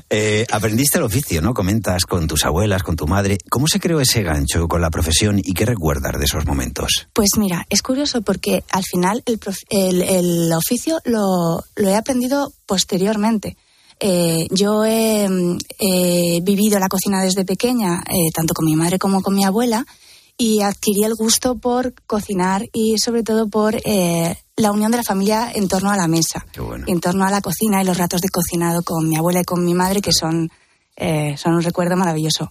[0.08, 1.52] Eh, aprendiste el oficio, ¿no?
[1.52, 3.38] Comentas con tus abuelas, con tu madre.
[3.50, 7.08] ¿Cómo se creó ese gancho con la profesión y qué recuerdas de esos momentos?
[7.12, 11.96] Pues mira, es curioso porque al final el, prof- el- el oficio lo, lo he
[11.96, 13.56] aprendido posteriormente.
[13.98, 18.98] Eh, yo he, mm, he vivido la cocina desde pequeña, eh, tanto con mi madre
[18.98, 19.84] como con mi abuela,
[20.38, 25.02] y adquirí el gusto por cocinar y sobre todo por eh, la unión de la
[25.02, 26.46] familia en torno a la mesa,
[26.86, 29.64] en torno a la cocina y los ratos de cocinado con mi abuela y con
[29.64, 30.50] mi madre, que son,
[30.96, 32.48] eh, son un recuerdo maravilloso.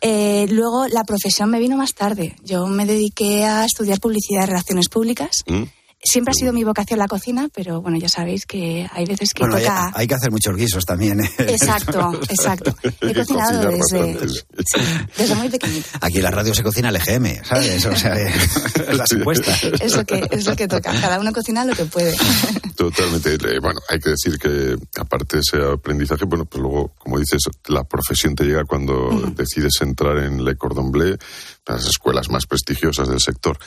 [0.00, 2.36] Eh, luego la profesión me vino más tarde.
[2.42, 5.30] Yo me dediqué a estudiar publicidad y relaciones públicas.
[5.46, 5.64] ¿Mm?
[6.02, 9.42] Siempre ha sido mi vocación la cocina, pero bueno, ya sabéis que hay veces que
[9.42, 9.92] Bueno, hay, toca...
[9.94, 11.20] hay que hacer muchos guisos también.
[11.20, 11.30] ¿eh?
[11.40, 12.74] Exacto, exacto.
[13.02, 14.18] He cocinado desde.
[15.16, 15.98] desde muy pequeñita.
[16.00, 17.84] Aquí en la radio se cocina el EGM, ¿sabes?
[17.86, 18.14] O sea,
[18.92, 19.62] las encuestas.
[19.64, 20.92] Es lo que, es lo que toca.
[21.00, 22.14] Cada uno cocina lo que puede.
[22.76, 23.34] Totalmente.
[23.34, 27.42] Eh, Bueno, hay que decir que aparte de ese aprendizaje, bueno, pues luego, como dices,
[27.68, 31.16] la profesión te llega cuando decides entrar en Le Cordon Bleu,
[31.66, 33.58] las escuelas más prestigiosas del sector.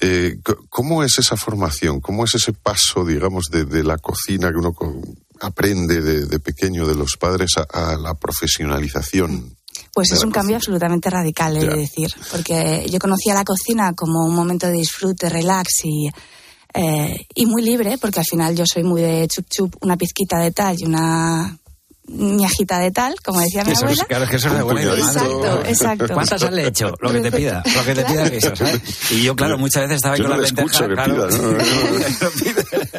[0.00, 0.38] Eh,
[0.68, 2.00] ¿Cómo es esa formación?
[2.00, 5.02] ¿Cómo es ese paso, digamos, de, de la cocina que uno co-
[5.40, 9.56] aprende de, de pequeño de los padres a, a la profesionalización?
[9.94, 12.10] Pues es un cambio absolutamente radical, he de decir.
[12.30, 16.08] Porque yo conocía la cocina como un momento de disfrute, relax y,
[16.74, 20.38] eh, y muy libre, porque al final yo soy muy de chup chup, una pizquita
[20.38, 21.58] de tal y una
[22.08, 24.04] miajita de tal, como decía mi Eso es- abuela.
[24.06, 24.94] claro, es que eso es de abuela.
[24.94, 26.06] Exacto, exacto.
[26.14, 26.94] ¿Cuántas has hecho?
[27.00, 28.80] Lo que te pida, lo que te pida guiso, ¿sabes?
[29.10, 31.36] Y yo, claro, muchas veces estaba ahí Yo con no la le escucho lenteja, que
[31.38, 31.58] claro.
[32.38, 32.98] pida,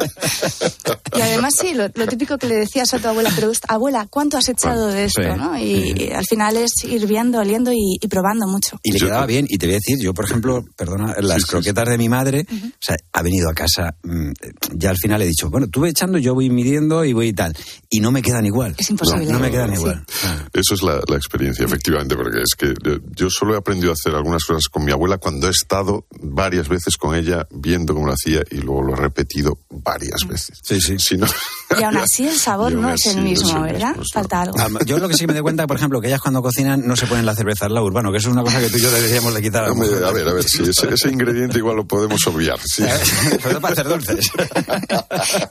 [1.16, 4.36] Y además sí, lo, lo típico que le decías a tu abuela, pero abuela, ¿cuánto
[4.38, 5.22] has echado de esto?
[5.22, 5.28] Sí.
[5.36, 5.58] ¿no?
[5.58, 8.78] Y, y al final es ir viendo, oliendo y, y probando mucho.
[8.82, 9.46] Y le quedaba bien.
[9.48, 12.54] Y te voy a decir, yo, por ejemplo, perdona, las croquetas de mi madre, o
[12.80, 14.30] sea, ha venido a casa, mm,
[14.74, 17.32] ya al final he dicho, bueno, tú ve echando, yo voy midiendo y voy y
[17.32, 17.56] tal.
[17.90, 18.74] Y no me quedan igual.
[18.78, 19.26] Es imposible.
[19.26, 19.74] No, no me quedan Sí.
[19.76, 20.04] igual.
[20.52, 23.94] Eso es la, la experiencia, efectivamente, porque es que yo, yo solo he aprendido a
[23.94, 28.06] hacer algunas cosas con mi abuela cuando he estado varias veces con ella viendo cómo
[28.06, 30.58] lo hacía y luego lo he repetido varias veces.
[30.62, 30.98] Sí, sí.
[30.98, 31.26] Si no,
[31.78, 33.96] Y aún así el sabor no es el no mismo, el ¿verdad?
[34.12, 34.56] Falta algo.
[34.58, 36.96] Ah, Yo lo que sí me doy cuenta, por ejemplo, que ellas cuando cocinan no
[36.96, 38.80] se ponen la cerveza al la urbano, que eso es una cosa que tú y
[38.80, 39.70] yo deberíamos de quitar.
[39.70, 42.58] Hombre, a ver, a ver, si ese, ese ingrediente igual lo podemos obviar.
[42.64, 42.82] sí.
[43.30, 44.30] Sobre todo para hacer dulces.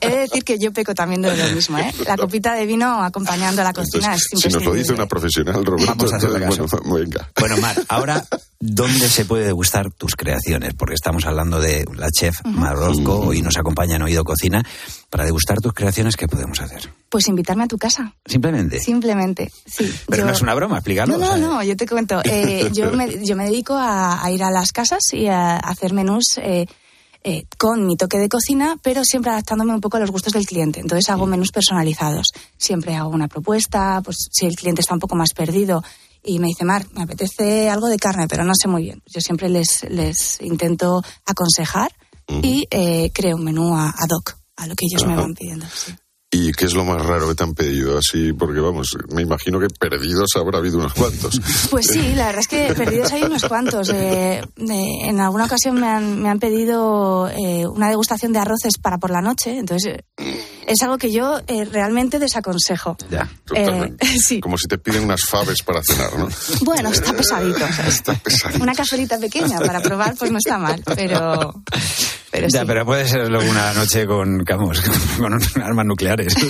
[0.00, 1.92] He de decir que yo peco también de lo mismo, ¿eh?
[2.06, 3.02] La copita de vino
[3.42, 6.40] acompañando a la cocina es Si nos lo dice una profesional, Roberto, Vamos a hacerle
[6.40, 6.66] caso.
[6.84, 7.30] bueno, venga.
[7.38, 8.24] Bueno, Mar, ahora,
[8.58, 10.74] ¿dónde se puede degustar tus creaciones?
[10.74, 14.62] Porque estamos hablando de la chef Mar Orozco, hoy nos acompaña en Oído Cocina.
[15.08, 16.92] Para degustar tus creaciones, ¿qué podemos hacer?
[17.08, 18.78] Pues invitarme a tu casa, Simplemente.
[18.78, 19.50] simplemente.
[19.66, 19.92] Sí.
[20.08, 21.16] Pero yo- no es una broma, explícalo.
[21.16, 22.20] No, o no, sea, no, yo te cuento.
[22.30, 25.92] Eh, yo, me, yo me dedico a, a ir a las casas y a hacer
[25.92, 26.66] menús eh,
[27.22, 30.46] eh, con mi toque de cocina, pero siempre adaptándome un poco a los gustos del
[30.46, 30.80] cliente.
[30.80, 32.28] Entonces hago menús personalizados.
[32.56, 35.82] Siempre hago una propuesta, pues si el cliente está un poco más perdido
[36.22, 39.02] y me dice, Mar, me apetece algo de carne, pero no sé muy bien.
[39.06, 41.90] Yo siempre les, les intento aconsejar
[42.42, 45.66] y eh, creo un menú a- ad hoc, a lo que ellos me van pidiendo.
[45.74, 45.92] sí.
[46.32, 47.98] ¿Y qué es lo más raro que te han pedido?
[47.98, 51.40] Así, porque vamos, me imagino que perdidos habrá habido unos cuantos.
[51.70, 53.88] Pues sí, la verdad es que perdidos hay unos cuantos.
[53.90, 58.74] Eh, eh, en alguna ocasión me han, me han pedido eh, una degustación de arroces
[58.80, 62.96] para por la noche, entonces eh, es algo que yo eh, realmente desaconsejo.
[63.10, 63.28] Ya.
[63.54, 66.28] Eh, sí, Como si te piden unas faves para cenar, ¿no?
[66.62, 67.64] bueno, está pesadito.
[67.64, 68.62] o sea, Está pesadito.
[68.62, 71.62] Una cazuelita pequeña para probar, pues no está mal, pero,
[72.30, 72.56] pero sí.
[72.56, 74.80] Ya, pero puede ser luego una noche con, vamos,
[75.18, 76.34] con armas nucleares.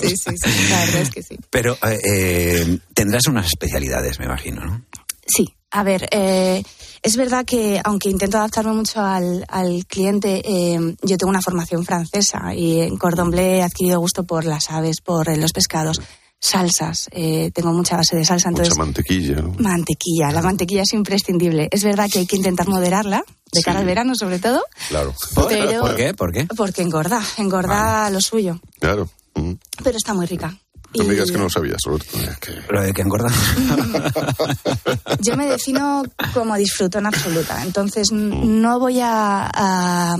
[0.00, 1.38] Sí, sí, sí, la verdad es que sí.
[1.50, 4.82] Pero eh, eh, tendrás unas especialidades, me imagino, ¿no?
[5.26, 6.62] Sí, a ver, eh,
[7.02, 11.84] es verdad que aunque intento adaptarme mucho al, al cliente, eh, yo tengo una formación
[11.84, 16.00] francesa y en Cordon Bleu he adquirido gusto por las aves, por eh, los pescados,
[16.40, 19.54] salsas, eh, tengo mucha base de salsa, Mucha entonces mantequilla, ¿no?
[19.58, 21.68] mantequilla, la mantequilla es imprescindible.
[21.72, 25.14] Es verdad que hay que intentar moderarla, de cara al verano sobre todo, Claro.
[25.48, 26.14] Pero- ¿Por qué?
[26.14, 26.46] ¿Por qué?
[26.56, 29.08] porque engorda, engorda lo suyo, Claro.
[29.34, 29.52] Mm.
[29.82, 30.56] pero está muy rica.
[30.96, 32.06] No me digas que no lo sabías, Roberto.
[32.40, 33.28] que- Lo de que engorda.
[35.20, 40.16] Yo me defino como disfrutona absoluta, entonces n- no voy a, a,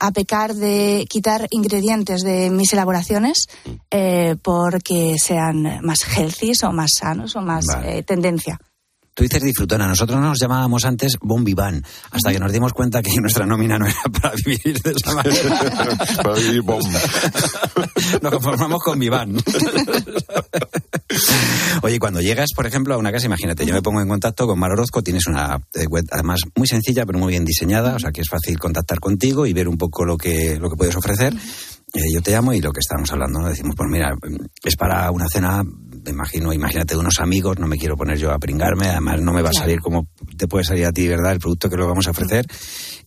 [0.00, 3.46] a pecar de quitar ingredientes de mis elaboraciones
[3.90, 7.98] eh, porque sean más healthy o más sanos o más Vale.
[7.98, 8.58] eh, tendencia.
[9.12, 9.86] Tú dices disfrutona.
[9.86, 13.86] Nosotros nos llamábamos antes bon vivant, hasta que nos dimos cuenta que nuestra nómina no
[13.86, 15.58] era para vivir de esa manera.
[16.22, 16.80] Para vivir bom.
[18.22, 19.42] Nos conformamos con vivant.
[21.82, 24.58] Oye, cuando llegas, por ejemplo, a una casa, imagínate, yo me pongo en contacto con
[24.58, 28.12] Mar Orozco, tienes una eh, web además muy sencilla, pero muy bien diseñada, o sea
[28.12, 31.34] que es fácil contactar contigo y ver un poco lo que, lo que puedes ofrecer.
[31.92, 33.48] Eh, yo te llamo y lo que estábamos hablando, ¿no?
[33.48, 34.14] decimos, pues mira,
[34.62, 38.38] es para una cena, me imagino, imagínate unos amigos, no me quiero poner yo a
[38.38, 40.06] pringarme, además no me va a salir como
[40.36, 41.32] te puede salir a ti, ¿verdad?
[41.32, 42.46] El producto que lo vamos a ofrecer.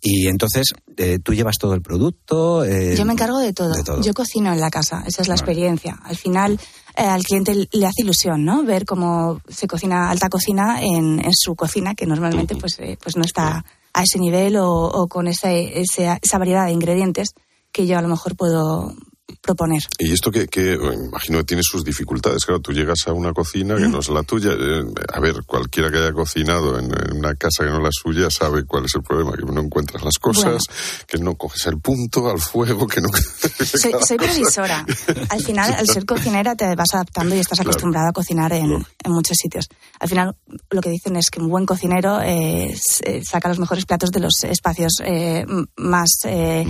[0.06, 2.66] Y entonces, eh, tú llevas todo el producto.
[2.66, 3.72] Eh, Yo me encargo de todo.
[3.74, 4.02] de todo.
[4.02, 5.98] Yo cocino en la casa, esa es la experiencia.
[6.04, 6.60] Al final,
[6.98, 8.64] eh, al cliente le hace ilusión, ¿no?
[8.64, 13.16] Ver cómo se cocina alta cocina en, en su cocina, que normalmente pues, eh, pues
[13.16, 17.30] no está a ese nivel o, o con ese, ese- esa variedad de ingredientes
[17.72, 18.94] que yo a lo mejor puedo
[19.42, 19.82] proponer.
[20.00, 22.46] Y esto que, que, imagino que tiene sus dificultades.
[22.46, 24.52] Claro, tú llegas a una cocina que no es la tuya.
[24.52, 27.90] eh, A ver, cualquiera que haya cocinado en, en una casa que no es la
[27.92, 31.06] suya sabe cuál es el problema, que no encuentras las cosas, Bueno.
[31.08, 33.10] que no coges el punto al fuego, que no...
[33.64, 34.86] Soy, soy previsora.
[35.30, 37.72] Al final, al ser cocinera, te vas adaptando y estás Claro.
[37.72, 39.68] acostumbrada a cocinar en, en muchos sitios.
[40.00, 40.36] Al final,
[40.70, 42.76] lo que dicen es que un buen cocinero eh,
[43.06, 45.46] eh, saca los mejores platos de los espacios eh,
[45.78, 46.66] más, eh,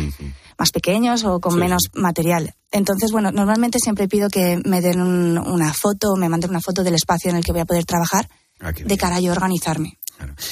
[0.64, 2.54] más pequeños o con menos material.
[2.72, 6.84] Entonces, bueno, normalmente siempre pido que me den un- una foto, me manden una foto
[6.84, 8.30] del espacio en el que voy a poder trabajar
[8.86, 9.98] de cara a yo organizarme.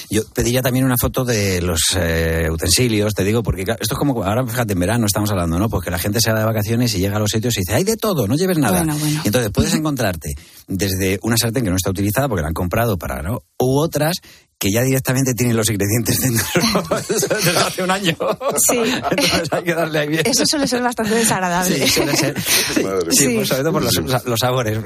[0.09, 3.99] Yo pediría también una foto de los eh, utensilios, te digo, porque claro, esto es
[3.99, 5.69] como, ahora fíjate, en verano estamos hablando, ¿no?
[5.69, 7.85] Porque la gente se va de vacaciones y llega a los sitios y dice, hay
[7.85, 8.79] de todo, no lleves nada.
[8.79, 9.21] Bueno, bueno.
[9.23, 10.33] Y entonces puedes encontrarte
[10.71, 13.43] desde una sartén que no está utilizada porque la han comprado para, ¿no?
[13.59, 14.17] U otras
[14.57, 16.45] que ya directamente tienen los ingredientes dentro
[17.09, 18.15] desde hace un año.
[18.57, 18.77] Sí.
[18.77, 20.21] Entonces hay que darle ahí bien.
[20.23, 21.79] Eso suele ser bastante desagradable.
[21.79, 22.39] Sí, suele ser.
[22.41, 23.35] Sí, sí, Sí.
[23.37, 24.77] pues sobre todo por los, los sabores.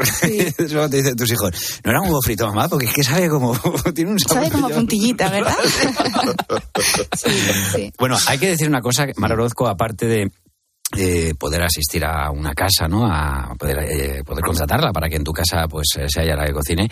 [0.72, 1.52] Luego te dicen tus hijos,
[1.84, 3.54] no era un huevo frito, mamá, porque es que sabe como.
[3.94, 4.38] tiene un sabor.
[4.46, 5.58] Sabe como puntillita, ¿verdad?
[7.98, 10.32] Bueno, hay que decir una cosa, Mar Orozco, aparte de
[10.98, 13.06] eh, poder asistir a una casa, ¿no?
[13.06, 16.46] A poder, eh, poder contratarla para que en tu casa pues eh, sea ella la
[16.46, 16.90] que cocine,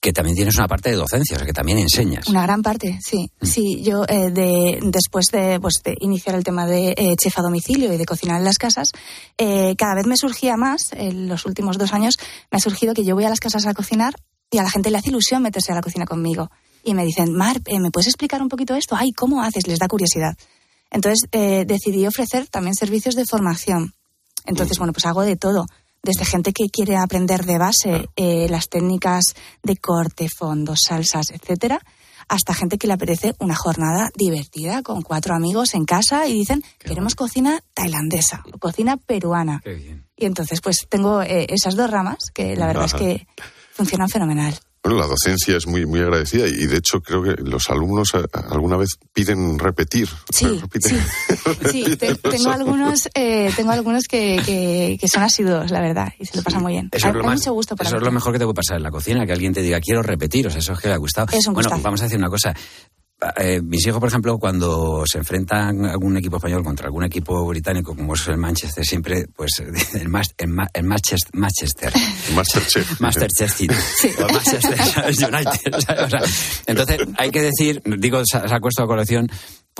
[0.00, 2.26] que también tienes una parte de docencia, o sea, que también enseñas.
[2.28, 3.30] Una gran parte, sí.
[3.42, 7.42] Sí, yo eh, de, después de, pues, de iniciar el tema de eh, chef a
[7.42, 8.92] domicilio y de cocinar en las casas,
[9.36, 12.16] eh, cada vez me surgía más, en los últimos dos años,
[12.50, 14.14] me ha surgido que yo voy a las casas a cocinar
[14.50, 16.50] y a la gente le hace ilusión meterse a la cocina conmigo.
[16.82, 18.96] Y me dicen, Mar, eh, ¿me puedes explicar un poquito esto?
[18.96, 19.66] Ay, ¿cómo haces?
[19.66, 20.34] Les da curiosidad.
[20.90, 23.94] Entonces eh, decidí ofrecer también servicios de formación.
[24.46, 25.66] Entonces, bueno, pues hago de todo.
[26.02, 29.22] Desde gente que quiere aprender de base eh, las técnicas
[29.62, 31.80] de corte, fondos, salsas, etcétera,
[32.26, 36.62] hasta gente que le apetece una jornada divertida con cuatro amigos en casa y dicen
[36.78, 39.60] queremos cocina tailandesa o cocina peruana.
[40.16, 42.96] Y entonces, pues tengo eh, esas dos ramas que la verdad Ajá.
[42.96, 43.26] es que
[43.72, 44.58] funcionan fenomenal.
[44.82, 48.24] Bueno, la docencia es muy, muy agradecida y de hecho creo que los alumnos a-
[48.50, 50.08] alguna vez piden repetir.
[50.32, 55.80] Sí, Repiten- Sí, te- tengo algunos, eh, tengo algunos que, que, que son asiduos, la
[55.82, 56.88] verdad, y se lo pasan muy bien.
[56.92, 58.44] Eso hay es, lo hay más- mucho gusto para eso es lo mejor que te
[58.46, 60.78] puede pasar en la cocina, que alguien te diga, quiero repetir, o sea, eso es
[60.80, 61.26] que le ha gustado.
[61.36, 61.82] Es un bueno, gustazo.
[61.82, 62.54] vamos a decir una cosa.
[63.36, 67.94] Eh, mis hijos, por ejemplo, cuando se enfrentan algún equipo español contra algún equipo británico,
[67.94, 69.50] como es el Manchester, siempre, pues,
[69.94, 71.92] el, mas- el, ma- el Manchester, Manchester,
[72.34, 72.98] Masterchef.
[73.00, 73.74] Masterchef City,
[74.18, 74.80] o Manchester
[75.34, 75.74] United.
[75.74, 76.20] O sea,
[76.66, 79.30] entonces, hay que decir, digo, sa- saco esto a colección,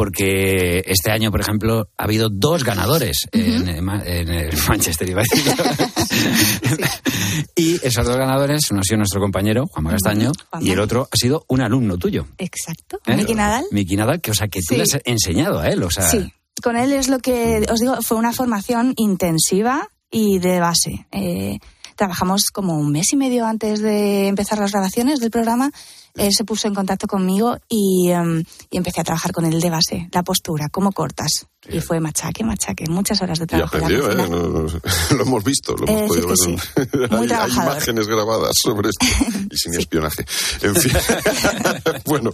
[0.00, 5.14] porque este año, por ejemplo, ha habido dos ganadores en, el Ma- en el Manchester
[5.14, 5.54] decir.
[7.54, 10.66] Y esos dos ganadores, uno ha sido nuestro compañero, Juan Castaño, Juanma.
[10.66, 12.26] y el otro ha sido un alumno tuyo.
[12.38, 12.98] Exacto.
[13.06, 13.14] ¿eh?
[13.14, 13.66] Miki Nadal.
[13.72, 14.76] Miki Nadal, que, o sea, que tú Sí.
[14.76, 16.08] le has enseñado a él, o sea...
[16.08, 16.32] Sí,
[16.62, 21.06] con él es lo que os digo, fue una formación intensiva y de base.
[21.12, 21.58] Eh,
[21.94, 25.70] trabajamos como un mes y medio antes de empezar las grabaciones del programa.
[26.16, 29.70] Él se puso en contacto conmigo y, em, y empecé a trabajar con él de
[29.70, 31.46] base, la postura, cómo cortas.
[31.68, 33.76] Y fue machaque, machaque, muchas horas de trabajo.
[33.78, 34.10] la aprendió.
[34.10, 34.14] ¿eh?
[34.16, 34.66] No- no-
[35.16, 36.56] lo hemos visto, lo hemos Eh, podido sí
[36.98, 37.10] ver.
[37.10, 39.06] Muy hay, imágenes grabadas sobre esto
[39.50, 40.24] y sin espionaje.
[40.62, 40.92] En fin,
[42.06, 42.30] bueno,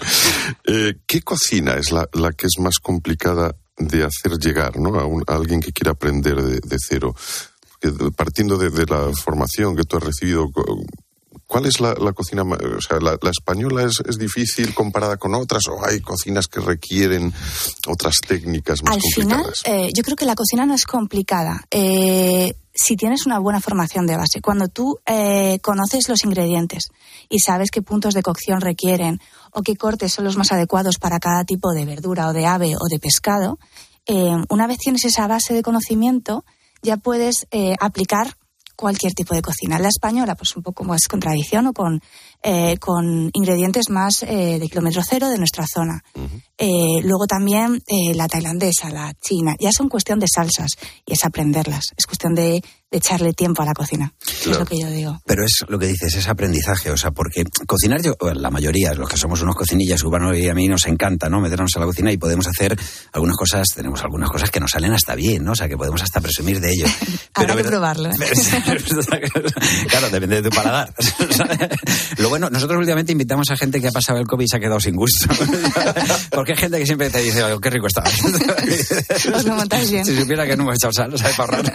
[0.65, 4.99] eh, ¿qué cocina es la, la que es más complicada de hacer llegar ¿no?
[4.99, 7.15] a, un- a alguien que quiera aprender de, de cero?
[7.81, 10.49] Porque partiendo de, de la formación que tú has recibido,
[11.47, 12.43] ¿cuál es la, la cocina?
[12.43, 16.61] O sea, ¿la, la española es, es difícil comparada con otras o hay cocinas que
[16.61, 17.33] requieren
[17.87, 21.65] otras técnicas más Al final, eh, yo creo que la cocina no es complicada.
[21.71, 26.89] Eh, si tienes una buena formación de base, cuando tú eh, conoces los ingredientes
[27.29, 29.21] y sabes qué puntos de cocción requieren
[29.51, 32.75] o qué cortes son los más adecuados para cada tipo de verdura o de ave
[32.79, 33.59] o de pescado,
[34.07, 36.45] eh, una vez tienes esa base de conocimiento,
[36.83, 38.37] ya puedes eh, aplicar
[38.77, 39.79] cualquier tipo de cocina.
[39.79, 42.01] La española, pues un poco más con tradición o con,
[42.43, 46.05] eh, con ingredientes más eh, de kilómetro cero de nuestra zona.
[46.59, 50.71] Eh, luego también eh, la tailandesa, la china, ya son cuestión de salsas
[51.05, 51.93] y es aprenderlas.
[51.97, 54.13] Es cuestión de de echarle tiempo a la cocina.
[54.27, 55.21] Es lo que yo digo.
[55.27, 59.09] Pero es lo que dices, es aprendizaje, o sea, porque cocinar yo, la mayoría, los
[59.09, 61.41] que somos unos cocinillas urbanos y a mí nos encanta, ¿no?
[61.41, 62.79] Meternos a la cocina y podemos hacer
[63.13, 65.53] algunas cosas, tenemos algunas cosas que nos salen hasta bien, ¿no?
[65.53, 66.87] O sea, que podemos hasta presumir de ello.
[67.35, 68.11] Habrá que probarlo.
[68.11, 68.17] ¿eh?
[69.89, 70.95] claro, depende de tu paladar.
[72.19, 74.61] lo bueno, nosotros últimamente invitamos a gente que ha pasado el COVID y se ha
[74.61, 75.27] quedado sin gusto.
[76.31, 78.05] porque hay gente que siempre te dice, qué rico está.
[79.35, 80.05] Os lo montáis bien.
[80.05, 81.37] Si supiera que no hemos echado sal, ¿sabes?
[81.37, 81.73] Para ahorrar.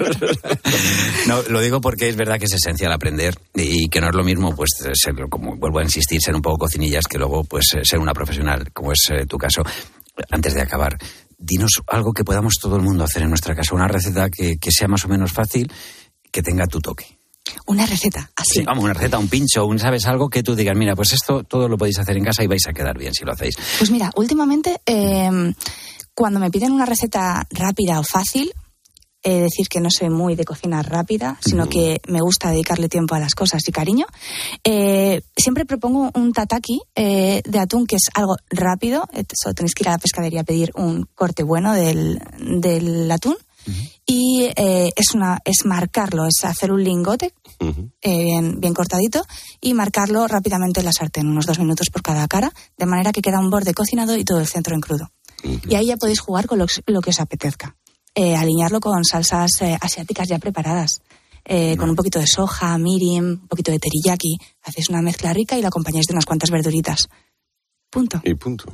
[1.27, 4.23] No, lo digo porque es verdad que es esencial aprender y que no es lo
[4.23, 7.99] mismo, pues, ser, como vuelvo a insistir, ser un poco cocinillas que luego, pues, ser
[7.99, 9.63] una profesional, como es eh, tu caso.
[10.29, 10.97] Antes de acabar,
[11.37, 14.71] dinos algo que podamos todo el mundo hacer en nuestra casa, una receta que, que
[14.71, 15.71] sea más o menos fácil,
[16.31, 17.19] que tenga tu toque.
[17.65, 18.59] Una receta, así.
[18.59, 21.43] Sí, vamos, una receta, un pincho, un sabes algo que tú digas, mira, pues esto
[21.43, 23.55] todo lo podéis hacer en casa y vais a quedar bien si lo hacéis.
[23.77, 25.53] Pues mira, últimamente, eh,
[26.13, 28.51] cuando me piden una receta rápida o fácil,
[29.23, 33.15] eh, decir que no soy muy de cocina rápida, sino que me gusta dedicarle tiempo
[33.15, 34.05] a las cosas y cariño.
[34.63, 39.07] Eh, siempre propongo un tataki eh, de atún que es algo rápido.
[39.39, 43.37] Solo tenéis que ir a la pescadería a pedir un corte bueno del, del atún.
[44.07, 49.23] Y eh, es, una, es marcarlo, es hacer un lingote eh, bien, bien cortadito
[49.61, 53.21] y marcarlo rápidamente en la sartén, unos dos minutos por cada cara, de manera que
[53.21, 55.11] queda un borde cocinado y todo el centro en crudo.
[55.67, 57.75] Y ahí ya podéis jugar con lo, lo que os apetezca
[58.15, 61.01] eh, alinearlo con salsas eh, asiáticas ya preparadas.
[61.43, 64.37] Eh, con un poquito de soja, mirin, un poquito de teriyaki.
[64.63, 67.09] Hacéis una mezcla rica y la acompañáis de unas cuantas verduritas.
[67.91, 68.21] Punto.
[68.23, 68.71] Y punto.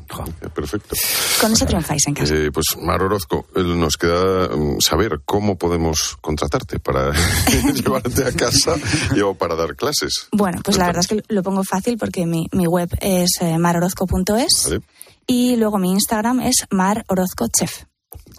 [0.54, 0.96] Perfecto.
[1.42, 2.36] Con eso triunfáis en casa.
[2.36, 7.14] Eh, pues Mar Orozco, eh, nos queda mm, saber cómo podemos contratarte para
[7.74, 8.76] llevarte a casa
[9.16, 10.28] y, o para dar clases.
[10.32, 13.58] Bueno, pues la verdad es que lo pongo fácil porque mi, mi web es eh,
[13.58, 14.82] marorozco.es Vale.
[15.26, 17.86] y luego mi Instagram es marorozcochef.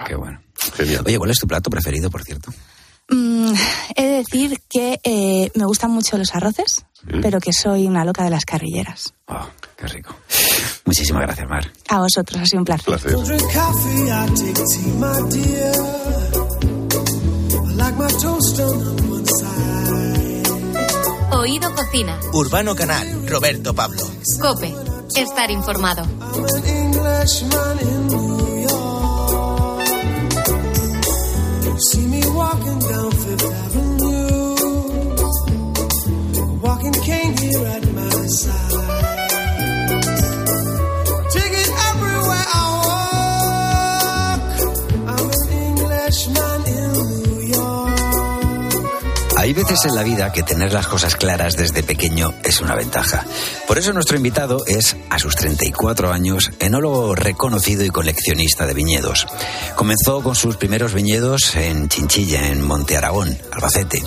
[0.07, 0.41] Qué bueno.
[0.77, 1.05] Genial.
[1.07, 2.53] Oye, ¿cuál es tu plato preferido, por cierto?
[3.11, 3.55] Mm,
[3.97, 6.85] he de decir que eh, me gustan mucho los arroces,
[7.23, 9.15] pero que soy una loca de las carrilleras.
[9.27, 10.15] Oh, qué rico.
[10.85, 11.73] Muchísimas gracias, Mar.
[11.89, 12.85] A vosotros, ha sido un placer.
[12.85, 13.15] Placer.
[21.31, 22.21] Oído Cocina.
[22.33, 24.03] Urbano Canal, Roberto Pablo.
[24.41, 24.75] Cope.
[25.17, 26.05] Estar informado.
[31.99, 34.55] See me walking down Fifth Avenue,
[36.61, 39.18] walking cane here at my side.
[49.49, 53.25] Hay veces en la vida que tener las cosas claras desde pequeño es una ventaja.
[53.67, 59.27] Por eso nuestro invitado es, a sus 34 años, enólogo reconocido y coleccionista de viñedos.
[59.75, 64.03] Comenzó con sus primeros viñedos en Chinchilla, en Monte Aragón, Albacete,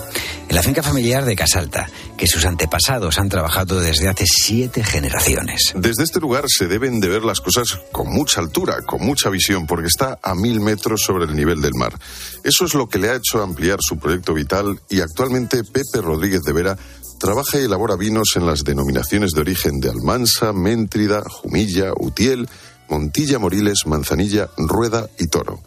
[0.51, 5.71] en la finca familiar de Casalta, que sus antepasados han trabajado desde hace siete generaciones.
[5.75, 9.65] Desde este lugar se deben de ver las cosas con mucha altura, con mucha visión,
[9.65, 11.97] porque está a mil metros sobre el nivel del mar.
[12.43, 16.43] Eso es lo que le ha hecho ampliar su proyecto vital y actualmente Pepe Rodríguez
[16.43, 16.77] de Vera
[17.17, 22.49] trabaja y elabora vinos en las denominaciones de origen de Almansa, Méntrida, Jumilla, Utiel,
[22.89, 25.61] Montilla, Moriles, Manzanilla, Rueda y Toro.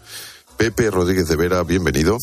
[0.59, 2.19] Pepe Rodríguez de Vera, bienvenido.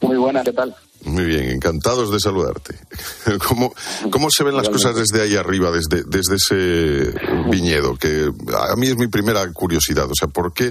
[0.00, 0.74] Muy buena, ¿qué tal?
[1.04, 2.74] Muy bien, encantados de saludarte.
[3.48, 3.72] ¿Cómo,
[4.10, 7.14] cómo se ven las cosas desde ahí arriba, desde, desde ese
[7.50, 7.96] viñedo?
[7.96, 8.30] Que
[8.70, 10.10] a mí es mi primera curiosidad.
[10.10, 10.66] O sea, ¿por qué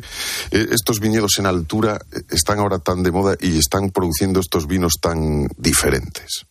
[0.52, 4.68] eh, estos viñedos en altura eh, están ahora tan de moda y están produciendo estos
[4.68, 6.46] vinos tan diferentes?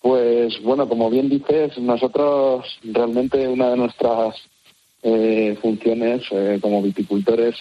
[0.00, 4.34] Pues bueno, como bien dices, nosotros realmente una de nuestras
[5.02, 7.56] eh, funciones eh, como viticultores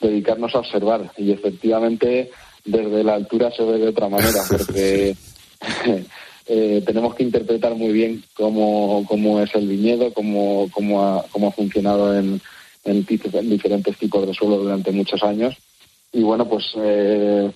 [0.00, 2.30] dedicarnos a observar y efectivamente
[2.70, 5.14] desde la altura se ve de otra manera porque
[6.46, 11.48] eh, tenemos que interpretar muy bien cómo, cómo es el viñedo, cómo, cómo, ha, cómo
[11.48, 12.40] ha funcionado en,
[12.84, 15.56] en, diferentes tipos de suelo durante muchos años
[16.12, 17.50] y bueno pues eh,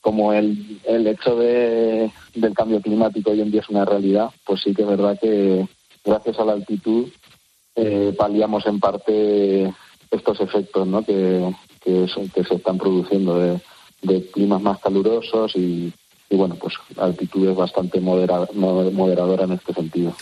[0.00, 4.60] como el, el hecho de, del cambio climático hoy en día es una realidad, pues
[4.62, 5.66] sí que es verdad que
[6.04, 7.08] gracias a la altitud
[7.76, 9.72] eh, paliamos en parte
[10.10, 11.02] estos efectos ¿no?
[11.02, 11.50] que,
[11.82, 13.58] que, son- que se están produciendo de,
[14.04, 15.92] de climas más calurosos y,
[16.30, 20.14] y bueno, pues la altitud es bastante modera- mo- moderadora en este sentido.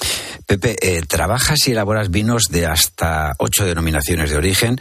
[0.47, 4.77] Pepe, eh, trabajas y elaboras vinos de hasta ocho denominaciones de origen.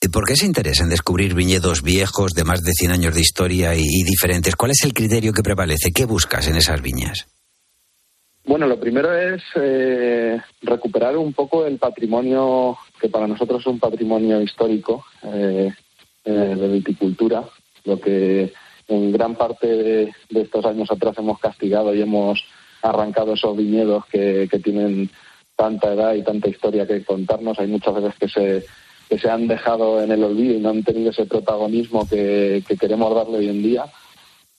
[0.00, 3.20] Eh, ¿Por qué ese interés en descubrir viñedos viejos de más de 100 años de
[3.20, 4.56] historia y, y diferentes?
[4.56, 5.92] ¿Cuál es el criterio que prevalece?
[5.92, 7.26] ¿Qué buscas en esas viñas?
[8.44, 13.78] Bueno, lo primero es eh, recuperar un poco el patrimonio, que para nosotros es un
[13.78, 15.70] patrimonio histórico eh,
[16.24, 17.44] eh, de viticultura,
[17.84, 18.52] lo que
[18.88, 22.44] en gran parte de, estos años atrás hemos castigado y hemos
[22.82, 25.10] arrancado esos viñedos que, que tienen
[25.56, 27.58] tanta edad y tanta historia que contarnos.
[27.58, 28.66] Hay muchas veces que se,
[29.08, 32.76] que se han dejado en el olvido y no han tenido ese protagonismo que, que
[32.76, 33.84] queremos darle hoy en día.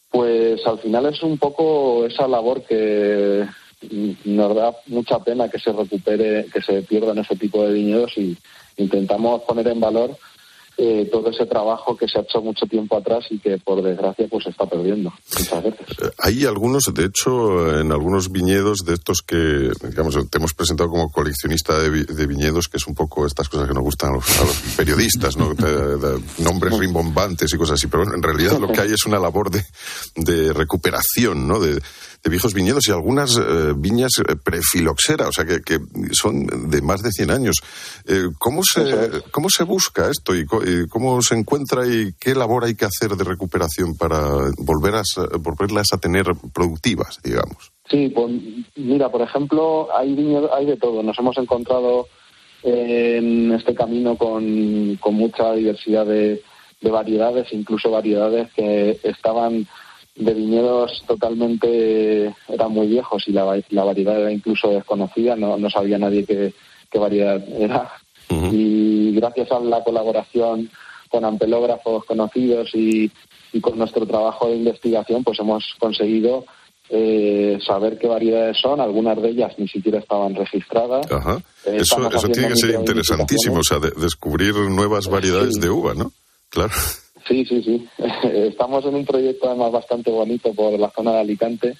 [0.09, 3.45] Pues al final es un poco esa labor que
[4.25, 8.37] nos da mucha pena que se recupere, que se pierdan ese tipo de viñedos y
[8.77, 10.15] intentamos poner en valor
[10.77, 14.27] eh, todo ese trabajo que se ha hecho mucho tiempo atrás y que por desgracia
[14.29, 15.87] pues se está perdiendo muchas veces.
[16.01, 20.89] Eh, Hay algunos, de hecho, en algunos viñedos de estos que, digamos, te hemos presentado
[20.89, 24.11] como coleccionista de, vi- de viñedos, que es un poco estas cosas que nos gustan
[24.11, 25.53] a los, a los periodistas, ¿no?
[26.39, 29.63] Nombres rimbombantes y cosas así, pero en realidad lo que hay es una labor de,
[30.15, 31.59] de recuperación, ¿no?
[31.59, 31.79] De,
[32.23, 35.77] de viejos viñedos y algunas eh, viñas eh, prefiloxera, o sea, que, que
[36.11, 37.57] son de más de 100 años.
[38.07, 38.81] Eh, ¿cómo, se,
[39.31, 43.17] ¿Cómo se busca esto y, y cómo se encuentra y qué labor hay que hacer
[43.17, 44.19] de recuperación para
[44.57, 45.01] volver a,
[45.39, 47.73] volverlas a tener productivas, digamos?
[47.89, 48.31] Sí, pues
[48.77, 51.03] mira, por ejemplo, hay viñedos, hay de todo.
[51.03, 52.07] Nos hemos encontrado
[52.63, 56.41] en este camino con, con mucha diversidad de,
[56.79, 59.67] de variedades, incluso variedades que estaban
[60.15, 65.69] de viñedos totalmente, eran muy viejos y la, la variedad era incluso desconocida, no, no
[65.69, 66.53] sabía nadie qué,
[66.91, 67.91] qué variedad era.
[68.29, 70.69] Y gracias a la colaboración
[71.09, 73.11] con ampelógrafos conocidos y,
[73.51, 76.45] y con nuestro trabajo de investigación, pues hemos conseguido
[76.89, 78.79] eh, saber qué variedades son.
[78.81, 81.11] Algunas de ellas ni siquiera estaban registradas.
[81.11, 81.37] Ajá.
[81.65, 85.93] Eh, Eso, eso tiene que ser interesantísimo, o sea, de- descubrir nuevas variedades de uva,
[85.93, 86.11] ¿no?
[86.49, 86.71] Claro.
[87.27, 87.87] Sí, sí, sí.
[88.23, 91.77] Estamos en un proyecto además bastante bonito por la zona de Alicante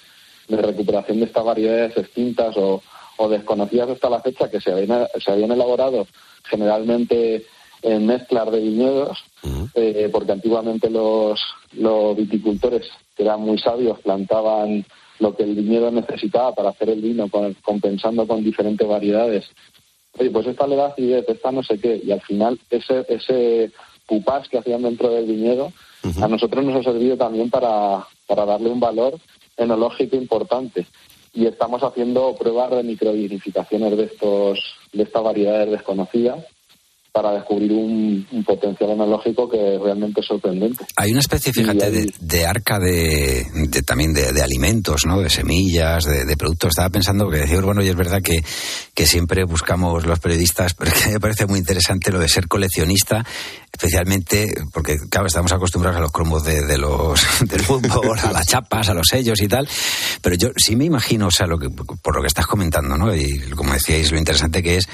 [0.48, 2.82] de recuperación de estas variedades extintas o,
[3.16, 6.06] o desconocidas hasta la fecha que se habían, se habían elaborado
[6.44, 7.44] generalmente
[7.82, 9.18] en mezclas de viñedos,
[9.74, 11.40] eh, porque antiguamente los,
[11.72, 14.84] los viticultores, que eran muy sabios, plantaban
[15.18, 19.44] lo que el viñedo necesitaba para hacer el vino, con- compensando con diferentes variedades.
[20.18, 23.70] Oye, pues esta le da acidez, esta no sé qué, y al final ese, ese
[24.06, 25.72] pupás que hacían dentro del viñedo,
[26.20, 29.18] a nosotros nos ha servido también para, para darle un valor
[29.56, 30.86] enológico importante.
[31.32, 34.58] Y estamos haciendo pruebas de microvinificaciones de estos,
[34.92, 36.44] de estas variedades desconocidas
[37.14, 40.84] para descubrir un, un potencial enológico que realmente es sorprendente.
[40.96, 45.20] Hay una especie, fíjate, de, de arca de, de- también de, de alimentos, ¿no?
[45.20, 46.70] De semillas, de, de productos.
[46.70, 48.42] Estaba pensando que decía bueno, y es verdad que,
[48.94, 52.48] que siempre buscamos los periodistas, pero es que me parece muy interesante lo de ser
[52.48, 53.24] coleccionista,
[53.72, 58.46] especialmente porque, claro, estamos acostumbrados a los cromos de, de los, del fútbol, a las
[58.48, 59.68] chapas, a los sellos y tal.
[60.20, 63.14] Pero yo sí me imagino, o sea, lo que, por lo que estás comentando, ¿no?
[63.14, 64.88] Y como decíais, lo interesante que es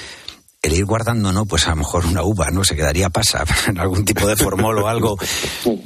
[0.63, 1.47] el ir guardando, ¿no?
[1.47, 2.65] Pues a lo mejor una uva, ¿no?
[2.65, 5.17] Se quedaría pasa en algún tipo de formol o algo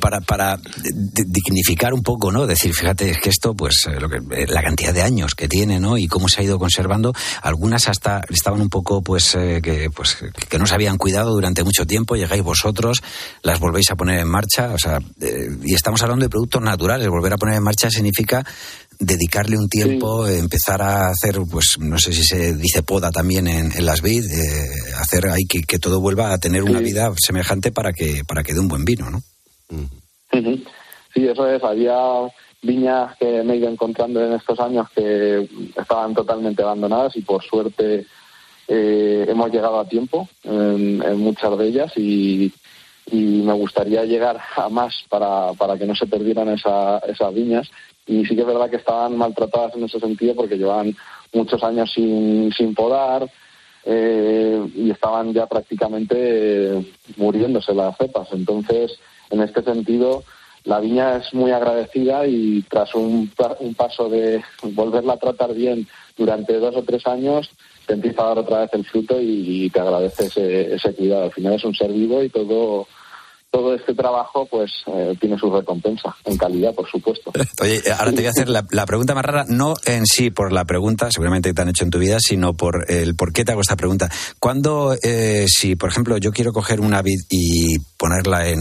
[0.00, 2.46] para, para di- dignificar un poco, ¿no?
[2.46, 5.46] Decir, fíjate, es que esto, pues, eh, lo que, eh, la cantidad de años que
[5.48, 5.96] tiene, ¿no?
[5.96, 7.12] Y cómo se ha ido conservando.
[7.42, 10.16] Algunas hasta estaban un poco, pues, eh, que, pues,
[10.48, 12.16] que no se habían cuidado durante mucho tiempo.
[12.16, 13.00] Llegáis vosotros,
[13.42, 17.08] las volvéis a poner en marcha, o sea, eh, y estamos hablando de productos naturales.
[17.08, 18.44] Volver a poner en marcha significa
[18.98, 23.72] dedicarle un tiempo, empezar a hacer, pues no sé si se dice poda también en,
[23.72, 24.68] en las vid, eh,
[24.98, 28.54] hacer ahí que, que todo vuelva a tener una vida semejante para que para que
[28.54, 29.20] dé un buen vino, ¿no?
[31.14, 31.62] Sí, eso es.
[31.62, 31.96] Había
[32.62, 37.42] viñas que me he ido encontrando en estos años que estaban totalmente abandonadas y por
[37.44, 38.06] suerte
[38.68, 42.52] eh, hemos llegado a tiempo en, en muchas de ellas y,
[43.10, 47.68] y me gustaría llegar a más para, para que no se perdieran esa- esas viñas.
[48.06, 50.94] Y sí que es verdad que estaban maltratadas en ese sentido porque llevaban
[51.32, 53.28] muchos años sin, sin podar
[53.84, 58.28] eh, y estaban ya prácticamente eh, muriéndose las cepas.
[58.32, 58.98] Entonces,
[59.30, 60.22] en este sentido,
[60.64, 63.30] la viña es muy agradecida y tras un,
[63.60, 65.86] un paso de volverla a tratar bien
[66.16, 67.50] durante dos o tres años,
[67.86, 71.24] te empieza a dar otra vez el fruto y, y te agradece ese, ese cuidado.
[71.24, 72.86] Al final es un ser vivo y todo
[73.54, 77.30] todo este trabajo pues eh, tiene su recompensa en calidad, por supuesto.
[77.62, 80.64] Oye, ahora te voy a hacer la, pregunta más rara, no en sí por la
[80.64, 83.52] pregunta, seguramente que te han hecho en tu vida, sino por el por qué te
[83.52, 84.10] hago esta pregunta.
[84.40, 88.58] Cuando, eh, si por ejemplo yo quiero coger una vid y ponerla en,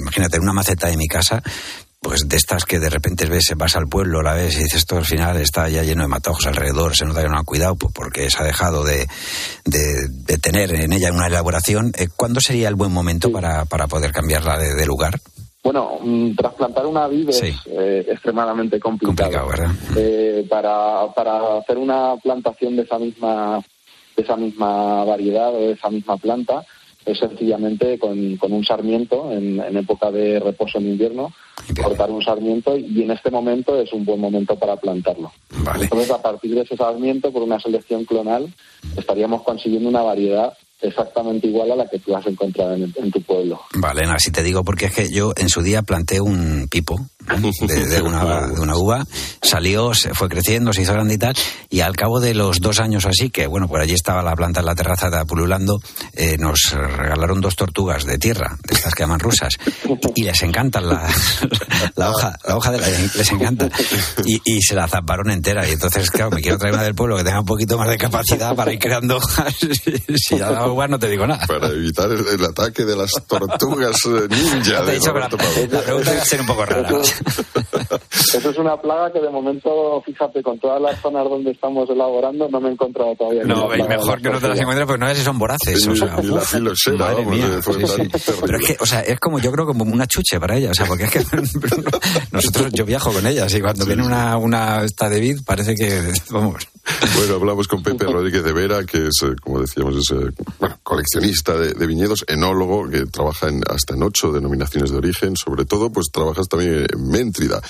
[0.00, 1.40] imagínate, en una maceta de mi casa,
[2.02, 4.96] pues de estas que de repente ves, vas al pueblo, la ves y dices, esto
[4.96, 7.92] al final está ya lleno de matojos alrededor, se nota que no ha cuidado pues
[7.94, 9.06] porque se ha dejado de,
[9.64, 11.92] de- de tener en ella una elaboración.
[11.96, 15.20] Eh, ¿Cuándo sería el buen momento para, para poder cambiarla de, de lugar?
[15.62, 19.48] Bueno, mm, trasplantar una vid es eh, extremadamente complicado.
[19.94, 23.62] Eh, para, para hacer una plantación de esa misma
[24.16, 26.62] de esa misma variedad o de esa misma planta
[27.04, 31.32] es sencillamente con, con un sarmiento en, en época de reposo en invierno,
[31.82, 35.32] cortar un sarmiento y en este momento es un buen momento para plantarlo.
[35.80, 38.52] Entonces, a partir de ese sarmiento, por una selección clonal,
[38.96, 43.22] estaríamos consiguiendo una variedad exactamente igual a la que tú has encontrado en, en tu
[43.22, 43.60] pueblo.
[43.74, 47.00] Vale, no, así te digo porque es que yo en su día planté un pipo
[47.30, 47.66] ¿eh?
[47.66, 49.04] de, de una, de una uva,
[49.40, 51.34] salió, se fue creciendo, se hizo grande y tal,
[51.70, 54.60] y al cabo de los dos años así, que bueno, por allí estaba la planta
[54.60, 55.80] en la terraza de pululando,
[56.14, 59.56] eh, nos regalaron dos tortugas de tierra, de estas que llaman rusas,
[60.14, 61.08] y les encanta la,
[61.96, 63.68] la hoja, la hoja de la, les encanta,
[64.24, 67.16] y, y se la zaparon entera, y entonces, claro, me quiero traer una del pueblo
[67.16, 69.54] que tenga un poquito más de capacidad para ir creando hojas,
[70.16, 71.46] si ya la no te digo nada.
[71.46, 74.62] Para evitar el, el ataque de las tortugas eh, ninja.
[74.62, 76.88] Te he de dicho que la, la pregunta iba a ser un poco rara.
[78.10, 82.48] Eso es una plaga que de momento, fíjate, con todas las zonas donde estamos elaborando,
[82.48, 83.44] no me he encontrado todavía.
[83.44, 85.86] No, y mejor que no te las encuentres porque no ves si son voraces.
[85.86, 88.32] O sea, Y la filosera, madre vamos, mía, fue sí, sí.
[88.40, 90.74] Pero es que, o sea, es como yo creo como una chuche para ella, o
[90.74, 91.20] sea, porque es que
[92.32, 96.12] nosotros yo viajo con ellas y cuando viene una una esta de vid parece que
[96.30, 96.68] vamos.
[97.16, 100.10] Bueno, hablamos con Pepe Rodríguez de Vera, que es, eh, como decíamos, es
[100.62, 105.34] bueno, coleccionista de, de viñedos, enólogo, que trabaja en, hasta en ocho denominaciones de origen.
[105.36, 107.60] Sobre todo, pues trabajas también en Méntrida.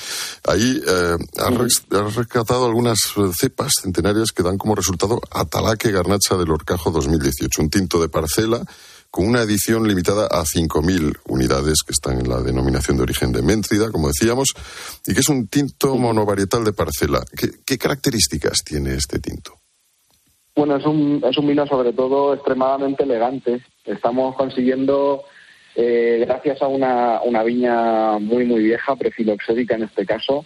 [0.46, 5.90] Ahí eh, has, res- has rescatado algunas eh, cepas centenarias que dan como resultado Atalaque
[5.90, 8.62] Garnacha del Orcajo 2018, un tinto de parcela
[9.10, 13.40] con una edición limitada a 5.000 unidades que están en la denominación de origen de
[13.40, 14.48] Méntrida, como decíamos,
[15.06, 17.22] y que es un tinto monovarietal de parcela.
[17.34, 19.61] ¿Qué, qué características tiene este tinto?
[20.54, 23.60] Bueno, es un, es un vino sobre todo extremadamente elegante.
[23.86, 25.24] Estamos consiguiendo,
[25.74, 30.44] eh, gracias a una, una viña muy, muy vieja, prefiloxérica en este caso,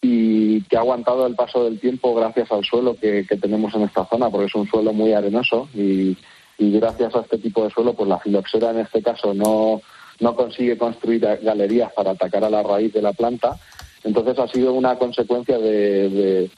[0.00, 3.82] y que ha aguantado el paso del tiempo gracias al suelo que, que tenemos en
[3.82, 6.16] esta zona, porque es un suelo muy arenoso y,
[6.58, 9.80] y gracias a este tipo de suelo, pues la filoxera en este caso no,
[10.20, 13.56] no consigue construir galerías para atacar a la raíz de la planta.
[14.04, 16.50] Entonces ha sido una consecuencia de, de-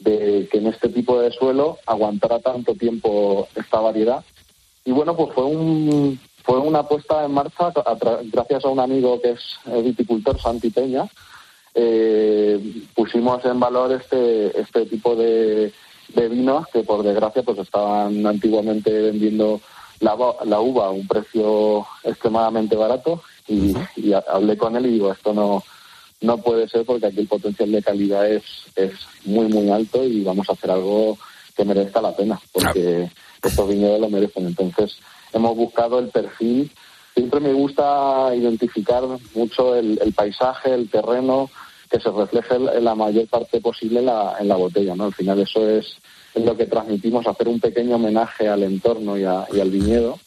[0.00, 4.24] de que en este tipo de suelo aguantara tanto tiempo esta variedad.
[4.84, 7.96] Y bueno, pues fue un fue una puesta en marcha a
[8.32, 9.40] gracias a un amigo que es
[9.84, 11.06] viticultor, Santi Peña.
[11.74, 15.72] Eh, pusimos en valor este este tipo de,
[16.14, 19.60] de vinos que por desgracia pues estaban antiguamente vendiendo
[20.00, 24.90] la, la uva a un precio extremadamente barato y, y ha- hablé con él y
[24.94, 25.62] digo esto no
[26.20, 28.42] no puede ser porque aquí el potencial de calidad es,
[28.76, 28.92] es
[29.24, 31.16] muy, muy alto y vamos a hacer algo
[31.56, 33.10] que merezca la pena, porque
[33.42, 34.46] estos viñedos lo merecen.
[34.46, 34.96] Entonces,
[35.32, 36.70] hemos buscado el perfil.
[37.14, 39.02] Siempre me gusta identificar
[39.34, 41.50] mucho el, el paisaje, el terreno,
[41.90, 44.94] que se refleje en la mayor parte posible en la, en la botella.
[44.94, 45.04] ¿no?
[45.06, 45.86] Al final, eso es,
[46.34, 50.18] es lo que transmitimos, hacer un pequeño homenaje al entorno y, a- y al viñedo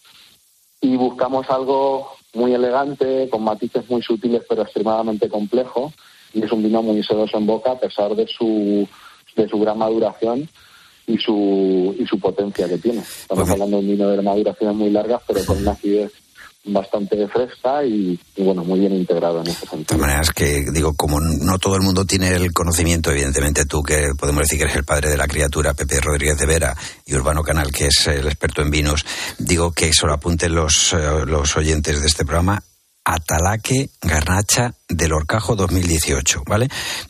[0.82, 5.94] y buscamos algo muy elegante, con matices muy sutiles pero extremadamente complejo
[6.34, 8.88] y es un vino muy sedoso en boca a pesar de su,
[9.36, 10.50] de su gran maduración
[11.06, 13.00] y su, y su potencia que tiene.
[13.00, 16.23] Estamos hablando de un vino de maduraciones muy largas pero con una acidez
[16.66, 19.98] bastante fresca y, bueno, muy bien integrado en ese sentido.
[19.98, 24.12] De maneras que, digo, como no todo el mundo tiene el conocimiento, evidentemente tú, que
[24.18, 27.44] podemos decir que eres el padre de la criatura, Pepe Rodríguez de Vera, y Urbano
[27.44, 29.06] Canal, que es el experto en vinos,
[29.38, 32.64] digo que solo apunten los, eh, los oyentes de este programa.
[33.06, 36.68] Atalaque Garnacha del Orcajo 2018, ¿vale?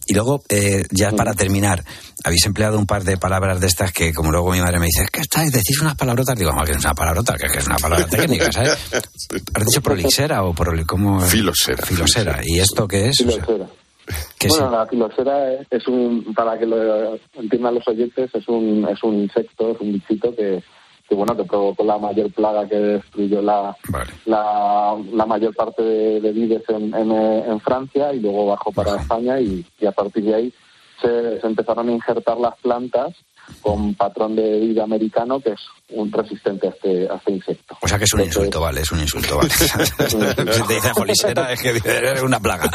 [0.08, 1.84] Y luego, eh, ya para terminar,
[2.24, 5.04] habéis empleado un par de palabras de estas que, como luego mi madre me dice,
[5.04, 7.68] es que estáis, decís unas palabrotas, digo, "No, que no es una palabrota, que es
[7.68, 8.72] una palabra técnica, ¿sabes?
[9.54, 11.20] ¿Has dicho prolixera o proli, cómo?
[11.22, 11.86] Filosera.
[11.86, 12.40] Filosera.
[12.44, 13.22] ¿Y esto qué es?
[13.22, 13.68] O sea, Filosera.
[14.38, 18.86] ¿qué bueno, la filosera es- es un, para que lo entiendan los oyentes, es un,
[18.92, 20.62] es un insecto, es un bichito que,
[21.08, 23.76] que bueno, que provocó la mayor plaga que destruyó la,
[24.26, 28.72] la, la mayor parte de, de vides en, en, eh, en Francia y luego bajó
[28.72, 30.54] para España y, y a partir de ahí
[31.02, 33.14] se, se empezaron a injertar las plantas
[33.62, 37.78] con patrón de vida americano que es un resistente a este, a este insecto.
[37.82, 39.50] O sea que es un insulto, vale, es un insulto, vale.
[39.54, 42.70] si te dicen jolisera, es que eres una plaga.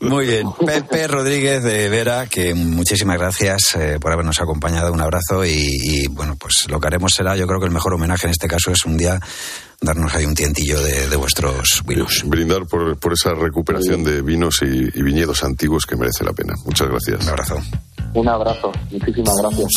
[0.00, 0.48] Muy bien.
[0.64, 4.92] Pepe Rodríguez de Vera, que muchísimas gracias eh, por habernos acompañado.
[4.92, 7.94] Un abrazo y, y, bueno, pues lo que haremos será, yo creo que el mejor
[7.94, 9.20] homenaje en este caso es un día
[9.80, 12.22] darnos ahí un tientillo de, de vuestros vinos.
[12.26, 16.54] Brindar por, por esa recuperación de vinos y, y viñedos antiguos que merece la pena.
[16.64, 17.22] Muchas gracias.
[17.22, 17.56] Un abrazo.
[18.14, 19.68] Un abrazo, muchísimas gracias.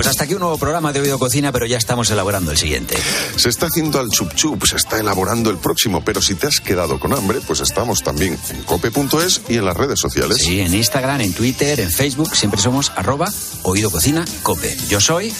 [0.00, 2.96] Pues hasta aquí un nuevo programa de Oído Cocina, pero ya estamos elaborando el siguiente.
[3.36, 6.58] Se está haciendo al chup chup, se está elaborando el próximo, pero si te has
[6.58, 10.38] quedado con hambre, pues estamos también en cope.es y en las redes sociales.
[10.38, 13.30] Sí, en Instagram, en Twitter, en Facebook, siempre somos arroba
[13.62, 14.74] Oído Cocina Cope.
[14.88, 15.34] Yo soy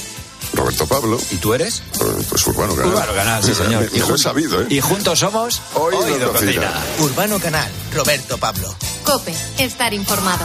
[0.52, 1.18] Roberto Pablo.
[1.30, 1.78] ¿Y tú eres?
[1.98, 2.92] Eh, Pues Urbano Canal.
[2.92, 3.90] Urbano Canal, sí, señor.
[3.90, 4.66] Me, me lo he sabido, ¿eh?
[4.68, 6.70] Y juntos somos Oído Cocina.
[6.98, 8.74] Urbano Canal, Roberto Pablo.
[9.04, 10.44] Cope, estar informado.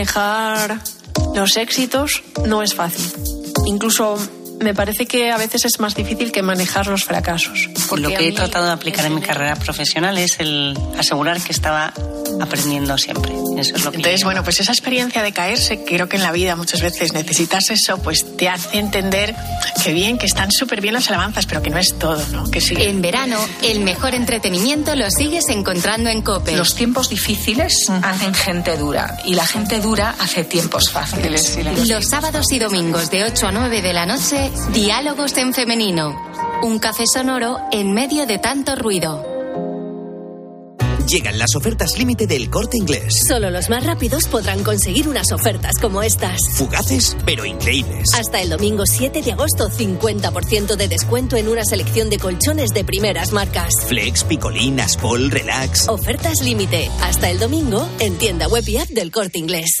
[0.00, 0.78] manejar
[1.34, 3.04] los éxitos no es fácil.
[3.66, 4.16] Incluso
[4.58, 7.68] me parece que a veces es más difícil que manejar los fracasos.
[7.96, 11.52] Lo a que he tratado de aplicar en mi carrera profesional es el asegurar que
[11.52, 11.92] estaba
[12.40, 13.32] aprendiendo siempre.
[13.58, 16.32] Eso es lo que Entonces, bueno, pues esa experiencia de caerse, creo que en la
[16.32, 19.34] vida muchas veces necesitas eso, pues te hace entender
[19.82, 22.50] que bien, que están súper bien las alabanzas, pero que no es todo, ¿no?
[22.50, 22.74] Que sí.
[22.78, 26.56] En verano, el mejor entretenimiento lo sigues encontrando en Cope.
[26.56, 31.58] Los tiempos difíciles hacen gente dura y la gente dura hace tiempos fáciles.
[31.88, 36.30] Los sábados y domingos de 8 a 9 de la noche, Diálogos en Femenino.
[36.62, 39.29] Un café sonoro en medio de tanto ruido.
[41.10, 43.24] Llegan las ofertas límite del corte inglés.
[43.26, 46.38] Solo los más rápidos podrán conseguir unas ofertas como estas.
[46.54, 48.14] Fugaces, pero increíbles.
[48.14, 52.84] Hasta el domingo 7 de agosto, 50% de descuento en una selección de colchones de
[52.84, 53.74] primeras marcas.
[53.88, 55.88] Flex, Picolín, Aspol, Relax.
[55.88, 56.88] Ofertas límite.
[57.02, 59.80] Hasta el domingo en tienda web y app del corte inglés.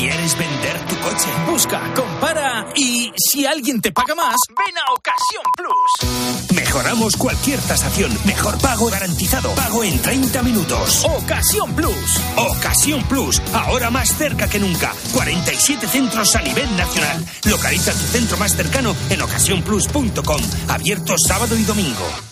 [0.00, 1.28] ¿Quieres vender tu coche?
[1.46, 6.56] Busca, compara y si alguien te paga más, ven a Ocasión Plus.
[6.56, 8.10] Mejoramos cualquier tasación.
[8.24, 9.54] Mejor pago garantizado.
[9.54, 11.04] Pago en 30 minutos.
[11.04, 12.18] Ocasión Plus.
[12.34, 13.42] Ocasión Plus.
[13.52, 14.94] Ahora más cerca que nunca.
[15.12, 17.22] 47 centros a nivel nacional.
[17.44, 20.40] Localiza tu centro más cercano en ocasiónplus.com.
[20.68, 22.08] Abierto sábado y domingo.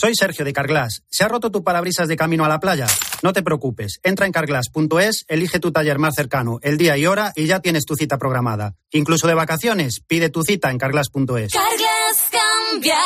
[0.00, 1.02] Soy Sergio de Carglass.
[1.10, 2.86] ¿Se ha roto tu parabrisas de camino a la playa?
[3.22, 4.00] No te preocupes.
[4.02, 7.84] Entra en carglass.es, elige tu taller más cercano, el día y hora y ya tienes
[7.84, 8.76] tu cita programada.
[8.92, 11.52] Incluso de vacaciones, pide tu cita en carglass.es.
[11.52, 12.96] Carglass cambia,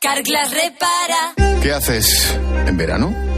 [0.00, 1.60] Carglass repara.
[1.60, 3.35] ¿Qué haces en verano?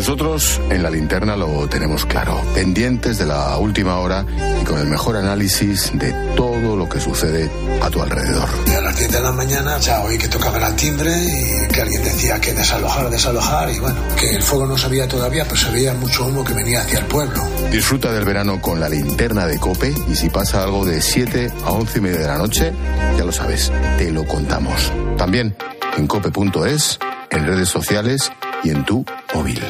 [0.00, 4.24] Nosotros en la linterna lo tenemos claro, pendientes de la última hora
[4.58, 7.50] y con el mejor análisis de todo lo que sucede
[7.82, 8.48] a tu alrededor.
[8.66, 11.82] Y a las 10 de la mañana ya oí que tocaban al timbre y que
[11.82, 15.56] alguien decía que desalojar, desalojar y bueno, que el fuego no se veía todavía, pero
[15.56, 17.42] se veía mucho humo que venía hacia el pueblo.
[17.70, 21.72] Disfruta del verano con la linterna de Cope y si pasa algo de 7 a
[21.72, 22.72] 11 y media de la noche,
[23.18, 24.90] ya lo sabes, te lo contamos.
[25.18, 25.54] También
[25.98, 26.98] en cope.es,
[27.30, 28.32] en redes sociales
[28.64, 29.60] y en tu móvil.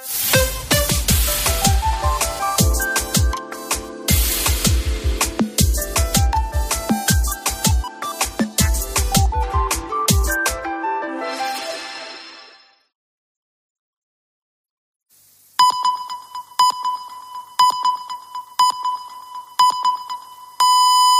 [0.00, 0.39] Bye.